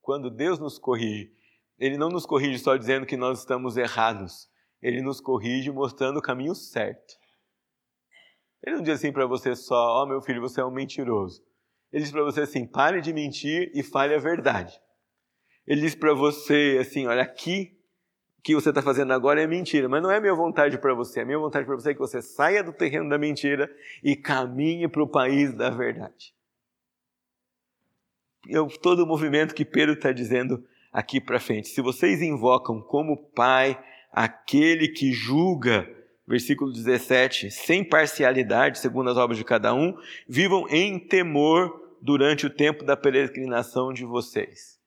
quando 0.03 0.31
Deus 0.31 0.59
nos 0.59 0.79
corrige, 0.79 1.33
Ele 1.79 1.97
não 1.97 2.11
nos 2.11 2.27
corrige 2.27 2.59
só 2.59 2.77
dizendo 2.77 3.07
que 3.07 3.17
nós 3.17 3.41
estamos 3.41 3.77
errados 3.77 4.50
ele 4.83 5.03
nos 5.03 5.21
corrige 5.21 5.71
mostrando 5.71 6.19
o 6.19 6.23
caminho 6.23 6.55
certo. 6.55 7.19
Ele 8.63 8.77
não 8.77 8.83
diz 8.83 8.95
assim 8.95 9.13
para 9.13 9.27
você 9.27 9.57
só, 9.57 9.75
ó 9.75 10.03
oh, 10.03 10.07
meu 10.07 10.21
filho, 10.21 10.41
você 10.41 10.61
é 10.61 10.65
um 10.65 10.71
mentiroso. 10.71 11.43
Ele 11.93 12.03
diz 12.03 12.13
para 12.13 12.23
você 12.23 12.43
assim, 12.43 12.67
pare 12.67 13.01
de 13.01 13.13
mentir 13.13 13.71
e 13.75 13.83
fale 13.83 14.15
a 14.15 14.19
verdade. 14.19 14.79
Ele 15.67 15.81
diz 15.81 15.95
para 15.95 16.13
você 16.15 16.79
assim, 16.81 17.07
olha 17.07 17.23
aqui, 17.23 17.77
o 18.39 18.43
que 18.43 18.55
você 18.55 18.71
está 18.71 18.81
fazendo 18.81 19.13
agora 19.13 19.43
é 19.43 19.47
mentira, 19.47 19.89
mas 19.89 20.03
não 20.03 20.11
é 20.11 20.21
minha 20.21 20.35
vontade 20.35 20.79
para 20.79 20.95
você. 20.95 21.21
A 21.21 21.25
minha 21.25 21.39
vontade 21.39 21.67
para 21.67 21.75
você 21.75 21.91
é 21.91 21.95
que 21.95 22.01
você 22.01 22.23
saia 22.23 22.63
do 22.63 22.73
terreno 22.73 23.09
da 23.09 23.19
mentira 23.19 23.71
e 24.03 24.17
caminhe 24.17 24.89
para 24.89 25.03
o 25.03 25.09
país 25.09 25.53
da 25.55 25.71
verdade. 25.71 26.35
Eu, 28.49 28.67
todo 28.67 29.05
o 29.05 29.07
movimento 29.07 29.55
que 29.55 29.65
Pedro 29.65 29.95
está 29.95 30.13
dizendo 30.13 30.65
aqui 30.93 31.21
para 31.21 31.39
frente. 31.39 31.69
Se 31.69 31.83
vocês 31.83 32.23
invocam 32.23 32.81
como 32.81 33.31
Pai 33.33 33.79
aquele 34.11 34.89
que 34.89 35.13
julga, 35.13 35.89
versículo 36.27 36.73
17, 36.73 37.51
sem 37.51 37.85
parcialidade, 37.85 38.79
segundo 38.79 39.11
as 39.11 39.17
obras 39.17 39.39
de 39.39 39.45
cada 39.45 39.75
um, 39.75 39.97
vivam 40.29 40.69
em 40.69 40.99
temor 40.99 41.97
durante 42.01 42.47
o 42.47 42.51
tempo 42.51 42.85
da 42.85 42.97
peregrinação 42.97 43.93
de 43.93 44.05
vocês. 44.05 44.79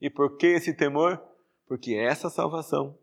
E 0.00 0.08
por 0.08 0.36
que 0.36 0.46
esse 0.46 0.74
temor? 0.74 1.20
Porque 1.66 1.94
essa 1.94 2.28
salvação, 2.28 2.98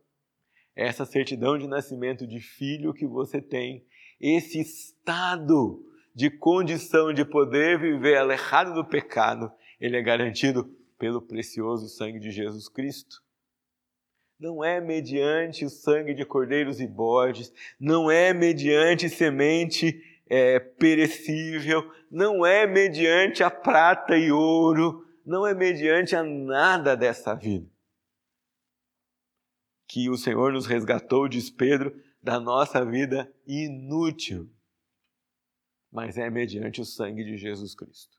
essa 0.75 1.05
certidão 1.05 1.57
de 1.57 1.67
nascimento 1.67 2.27
de 2.27 2.39
filho 2.39 2.93
que 2.93 3.05
você 3.05 3.41
tem, 3.41 3.85
esse 4.19 4.59
estado 4.59 5.83
de 6.13 6.29
condição 6.29 7.13
de 7.13 7.23
poder 7.23 7.79
viver 7.79 8.17
alejado 8.17 8.73
do 8.73 8.83
pecado, 8.83 9.51
ele 9.79 9.95
é 9.95 10.01
garantido 10.01 10.65
pelo 10.97 11.21
precioso 11.21 11.87
sangue 11.87 12.19
de 12.19 12.31
Jesus 12.31 12.67
Cristo 12.67 13.21
não 14.39 14.63
é 14.63 14.79
mediante 14.79 15.65
o 15.65 15.69
sangue 15.69 16.13
de 16.13 16.25
cordeiros 16.25 16.79
e 16.79 16.87
bodes, 16.87 17.51
não 17.79 18.09
é 18.09 18.33
mediante 18.33 19.09
semente 19.09 20.01
é, 20.29 20.59
perecível, 20.59 21.91
não 22.11 22.45
é 22.45 22.67
mediante 22.67 23.43
a 23.43 23.49
prata 23.49 24.17
e 24.17 24.31
ouro, 24.31 25.05
não 25.25 25.45
é 25.45 25.53
mediante 25.53 26.15
a 26.15 26.23
nada 26.23 26.95
dessa 26.95 27.33
vida. 27.33 27.69
Que 29.87 30.09
o 30.09 30.17
Senhor 30.17 30.51
nos 30.51 30.65
resgatou, 30.65 31.27
diz 31.27 31.49
Pedro, 31.49 31.95
da 32.21 32.39
nossa 32.39 32.85
vida 32.85 33.31
inútil, 33.45 34.49
mas 35.91 36.17
é 36.17 36.29
mediante 36.29 36.81
o 36.81 36.85
sangue 36.85 37.23
de 37.23 37.37
Jesus 37.37 37.73
Cristo. 37.73 38.16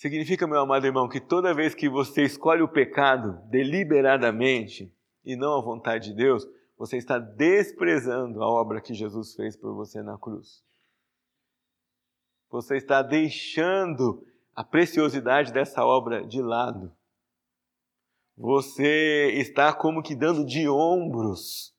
Significa, 0.00 0.46
meu 0.46 0.60
amado 0.60 0.86
irmão, 0.86 1.06
que 1.06 1.20
toda 1.20 1.52
vez 1.52 1.74
que 1.74 1.86
você 1.86 2.22
escolhe 2.22 2.62
o 2.62 2.72
pecado 2.72 3.38
deliberadamente 3.50 4.90
e 5.22 5.36
não 5.36 5.58
a 5.58 5.60
vontade 5.60 6.08
de 6.08 6.14
Deus, 6.14 6.48
você 6.78 6.96
está 6.96 7.18
desprezando 7.18 8.42
a 8.42 8.48
obra 8.48 8.80
que 8.80 8.94
Jesus 8.94 9.34
fez 9.34 9.58
por 9.58 9.74
você 9.74 10.00
na 10.00 10.16
cruz. 10.16 10.64
Você 12.48 12.78
está 12.78 13.02
deixando 13.02 14.26
a 14.56 14.64
preciosidade 14.64 15.52
dessa 15.52 15.84
obra 15.84 16.26
de 16.26 16.40
lado. 16.40 16.90
Você 18.38 19.32
está 19.34 19.70
como 19.70 20.02
que 20.02 20.14
dando 20.14 20.46
de 20.46 20.66
ombros 20.66 21.74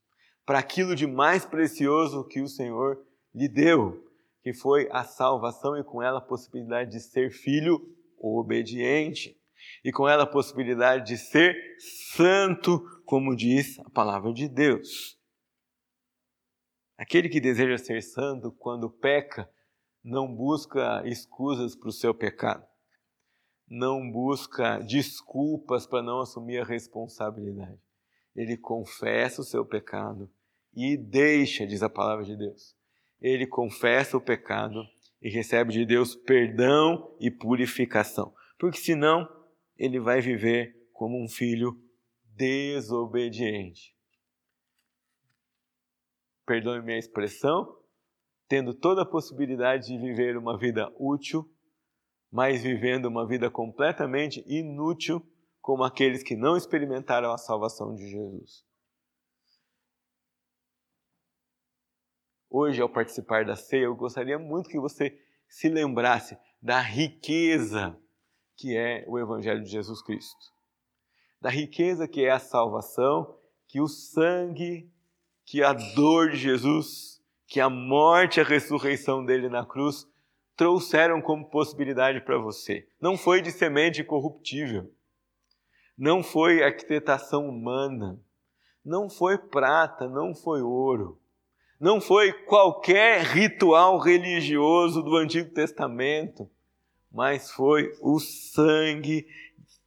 para 0.45 0.59
aquilo 0.59 0.95
de 0.95 1.07
mais 1.07 1.43
precioso 1.43 2.23
que 2.27 2.39
o 2.39 2.47
Senhor 2.47 3.03
lhe 3.33 3.47
deu, 3.47 4.07
que 4.43 4.53
foi 4.53 4.87
a 4.91 5.03
salvação 5.03 5.75
e 5.75 5.83
com 5.83 6.03
ela 6.03 6.19
a 6.19 6.21
possibilidade 6.21 6.91
de 6.91 6.99
ser 6.99 7.31
filho 7.31 7.99
obediente 8.21 9.37
e 9.83 9.91
com 9.91 10.07
ela 10.07 10.23
a 10.23 10.27
possibilidade 10.27 11.05
de 11.05 11.17
ser 11.17 11.55
santo, 12.15 12.83
como 13.05 13.35
diz 13.35 13.79
a 13.79 13.89
palavra 13.89 14.33
de 14.33 14.47
Deus. 14.47 15.19
Aquele 16.97 17.29
que 17.29 17.41
deseja 17.41 17.77
ser 17.77 18.01
santo, 18.03 18.51
quando 18.51 18.89
peca, 18.89 19.49
não 20.03 20.33
busca 20.33 21.01
escusas 21.07 21.75
para 21.75 21.89
o 21.89 21.93
seu 21.93 22.13
pecado, 22.13 22.65
não 23.67 24.11
busca 24.11 24.79
desculpas 24.79 25.87
para 25.87 26.03
não 26.03 26.19
assumir 26.19 26.59
a 26.59 26.65
responsabilidade. 26.65 27.79
Ele 28.35 28.57
confessa 28.57 29.41
o 29.41 29.45
seu 29.45 29.65
pecado 29.65 30.31
e 30.73 30.95
deixa, 30.95 31.65
diz 31.65 31.83
a 31.83 31.89
palavra 31.89 32.23
de 32.23 32.35
Deus. 32.35 32.75
Ele 33.19 33.45
confessa 33.45 34.17
o 34.17 34.21
pecado 34.21 34.83
e 35.21 35.29
recebe 35.29 35.71
de 35.71 35.85
Deus 35.85 36.15
perdão 36.15 37.15
e 37.19 37.29
purificação. 37.29 38.33
Porque 38.57 38.79
senão 38.79 39.27
ele 39.77 39.99
vai 39.99 40.21
viver 40.21 40.75
como 40.93 41.23
um 41.23 41.27
filho 41.27 41.79
desobediente. 42.35 43.95
Perdoe 46.45 46.81
minha 46.81 46.97
expressão, 46.97 47.77
tendo 48.47 48.73
toda 48.73 49.03
a 49.03 49.05
possibilidade 49.05 49.87
de 49.87 49.97
viver 49.97 50.35
uma 50.37 50.57
vida 50.57 50.91
útil, 50.99 51.49
mas 52.31 52.63
vivendo 52.63 53.05
uma 53.05 53.27
vida 53.27 53.49
completamente 53.49 54.43
inútil, 54.47 55.25
como 55.61 55.83
aqueles 55.83 56.23
que 56.23 56.35
não 56.35 56.57
experimentaram 56.57 57.31
a 57.31 57.37
salvação 57.37 57.93
de 57.93 58.09
Jesus. 58.09 58.65
Hoje, 62.53 62.81
ao 62.81 62.89
participar 62.89 63.45
da 63.45 63.55
ceia, 63.55 63.85
eu 63.85 63.95
gostaria 63.95 64.37
muito 64.37 64.69
que 64.69 64.77
você 64.77 65.17
se 65.47 65.69
lembrasse 65.69 66.37
da 66.61 66.81
riqueza 66.81 67.97
que 68.57 68.75
é 68.75 69.05
o 69.07 69.17
Evangelho 69.17 69.63
de 69.63 69.69
Jesus 69.69 70.01
Cristo. 70.01 70.51
Da 71.39 71.49
riqueza 71.49 72.09
que 72.09 72.25
é 72.25 72.29
a 72.29 72.39
salvação, 72.39 73.37
que 73.69 73.79
o 73.79 73.87
sangue, 73.87 74.91
que 75.45 75.63
a 75.63 75.71
dor 75.71 76.31
de 76.31 76.37
Jesus, 76.37 77.23
que 77.47 77.61
a 77.61 77.69
morte 77.69 78.37
e 78.37 78.41
a 78.41 78.45
ressurreição 78.45 79.23
dele 79.23 79.47
na 79.47 79.65
cruz 79.65 80.05
trouxeram 80.57 81.21
como 81.21 81.49
possibilidade 81.49 82.19
para 82.19 82.37
você. 82.37 82.85
Não 82.99 83.17
foi 83.17 83.41
de 83.41 83.49
semente 83.49 84.03
corruptível, 84.03 84.93
não 85.97 86.21
foi 86.21 86.61
arquitetação 86.61 87.47
humana, 87.47 88.21
não 88.83 89.09
foi 89.09 89.37
prata, 89.37 90.09
não 90.09 90.35
foi 90.35 90.61
ouro 90.61 91.20
não 91.81 91.99
foi 91.99 92.31
qualquer 92.31 93.23
ritual 93.23 93.97
religioso 93.97 95.01
do 95.01 95.15
Antigo 95.17 95.49
Testamento, 95.49 96.47
mas 97.11 97.49
foi 97.49 97.91
o 97.99 98.19
sangue 98.19 99.27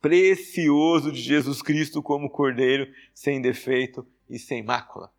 precioso 0.02 1.12
de 1.12 1.22
Jesus 1.22 1.62
Cristo 1.62 2.02
como 2.02 2.28
cordeiro 2.28 2.92
sem 3.14 3.40
defeito 3.40 4.04
e 4.28 4.40
sem 4.40 4.60
mácula. 4.60 5.12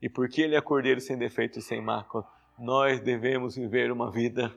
E 0.00 0.08
porque 0.08 0.40
ele 0.40 0.56
é 0.56 0.60
cordeiro 0.62 1.00
sem 1.00 1.18
defeito 1.18 1.58
e 1.58 1.62
sem 1.62 1.82
mácula, 1.82 2.26
nós 2.58 2.98
devemos 2.98 3.54
viver 3.54 3.92
uma 3.92 4.10
vida 4.10 4.50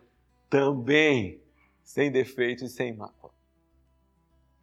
também 0.49 1.41
sem 1.83 2.09
defeito 2.09 2.63
e 2.63 2.69
sem 2.69 2.95
mácula. 2.95 3.33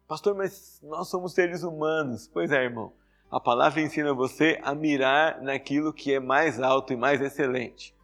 Pastor, 0.07 0.35
mas 0.35 0.81
nós 0.81 1.07
somos 1.07 1.33
seres 1.33 1.61
humanos. 1.61 2.27
Pois 2.27 2.51
é, 2.51 2.63
irmão. 2.63 2.93
A 3.33 3.39
palavra 3.39 3.81
ensina 3.81 4.13
você 4.13 4.59
a 4.61 4.75
mirar 4.75 5.41
naquilo 5.41 5.91
que 5.91 6.13
é 6.13 6.19
mais 6.19 6.61
alto 6.61 6.93
e 6.93 6.95
mais 6.95 7.19
excelente. 7.19 7.95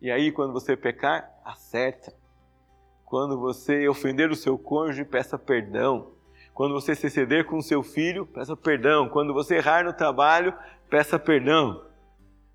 E 0.00 0.10
aí, 0.10 0.32
quando 0.32 0.54
você 0.54 0.74
pecar, 0.74 1.30
acerta. 1.44 2.14
Quando 3.04 3.38
você 3.38 3.86
ofender 3.86 4.30
o 4.30 4.34
seu 4.34 4.56
cônjuge, 4.56 5.04
peça 5.04 5.38
perdão. 5.38 6.12
Quando 6.54 6.72
você 6.72 6.94
se 6.94 7.10
ceder 7.10 7.44
com 7.44 7.58
o 7.58 7.62
seu 7.62 7.82
filho, 7.82 8.24
peça 8.24 8.56
perdão. 8.56 9.06
Quando 9.10 9.34
você 9.34 9.56
errar 9.56 9.84
no 9.84 9.92
trabalho, 9.92 10.54
peça 10.88 11.18
perdão. 11.18 11.84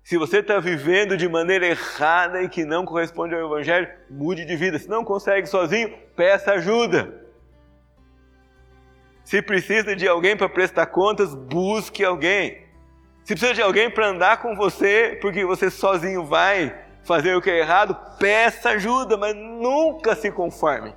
Se 0.02 0.18
você 0.18 0.38
está 0.38 0.58
vivendo 0.58 1.16
de 1.16 1.28
maneira 1.28 1.64
errada 1.64 2.42
e 2.42 2.48
que 2.48 2.64
não 2.64 2.84
corresponde 2.84 3.36
ao 3.36 3.46
Evangelho, 3.46 3.88
mude 4.10 4.44
de 4.44 4.56
vida. 4.56 4.80
Se 4.80 4.88
não 4.88 5.04
consegue 5.04 5.46
sozinho, 5.46 5.96
peça 6.16 6.54
ajuda. 6.54 7.23
Se 9.24 9.40
precisa 9.40 9.96
de 9.96 10.06
alguém 10.06 10.36
para 10.36 10.48
prestar 10.48 10.86
contas, 10.86 11.34
busque 11.34 12.04
alguém. 12.04 12.62
Se 13.24 13.34
precisa 13.34 13.54
de 13.54 13.62
alguém 13.62 13.90
para 13.90 14.08
andar 14.08 14.42
com 14.42 14.54
você, 14.54 15.18
porque 15.20 15.46
você 15.46 15.70
sozinho 15.70 16.26
vai 16.26 16.78
fazer 17.02 17.34
o 17.34 17.40
que 17.40 17.50
é 17.50 17.58
errado, 17.58 17.96
peça 18.18 18.70
ajuda, 18.70 19.16
mas 19.16 19.34
nunca 19.34 20.14
se 20.14 20.30
conforme 20.30 20.94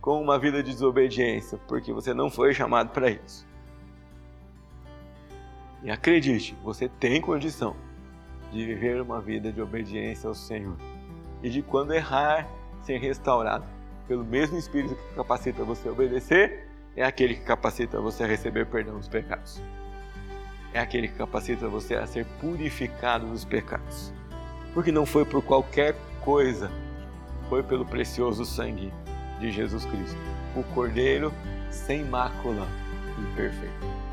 com 0.00 0.20
uma 0.20 0.38
vida 0.38 0.62
de 0.62 0.70
desobediência, 0.70 1.58
porque 1.66 1.92
você 1.92 2.12
não 2.14 2.30
foi 2.30 2.52
chamado 2.54 2.90
para 2.90 3.10
isso. 3.10 3.46
E 5.82 5.90
acredite, 5.90 6.54
você 6.62 6.88
tem 6.88 7.20
condição 7.20 7.74
de 8.52 8.64
viver 8.64 9.00
uma 9.00 9.20
vida 9.20 9.50
de 9.50 9.60
obediência 9.60 10.28
ao 10.28 10.34
Senhor 10.34 10.76
e 11.42 11.50
de 11.50 11.62
quando 11.62 11.92
errar, 11.92 12.46
ser 12.82 12.98
restaurado 12.98 13.64
pelo 14.06 14.24
mesmo 14.24 14.56
Espírito 14.56 14.94
que 14.94 15.14
capacita 15.16 15.64
você 15.64 15.88
a 15.88 15.92
obedecer 15.92 16.65
é 16.96 17.04
aquele 17.04 17.34
que 17.34 17.42
capacita 17.42 18.00
você 18.00 18.24
a 18.24 18.26
receber 18.26 18.66
perdão 18.66 18.96
dos 18.96 19.08
pecados. 19.08 19.60
É 20.72 20.80
aquele 20.80 21.08
que 21.08 21.14
capacita 21.14 21.68
você 21.68 21.94
a 21.94 22.06
ser 22.06 22.24
purificado 22.40 23.26
dos 23.26 23.44
pecados. 23.44 24.12
Porque 24.72 24.90
não 24.90 25.04
foi 25.04 25.24
por 25.24 25.42
qualquer 25.42 25.94
coisa, 26.22 26.70
foi 27.48 27.62
pelo 27.62 27.84
precioso 27.84 28.44
sangue 28.44 28.92
de 29.38 29.50
Jesus 29.50 29.84
Cristo, 29.84 30.18
o 30.56 30.62
Cordeiro 30.74 31.32
sem 31.70 32.02
mácula 32.04 32.66
e 33.18 33.36
perfeito. 33.36 34.05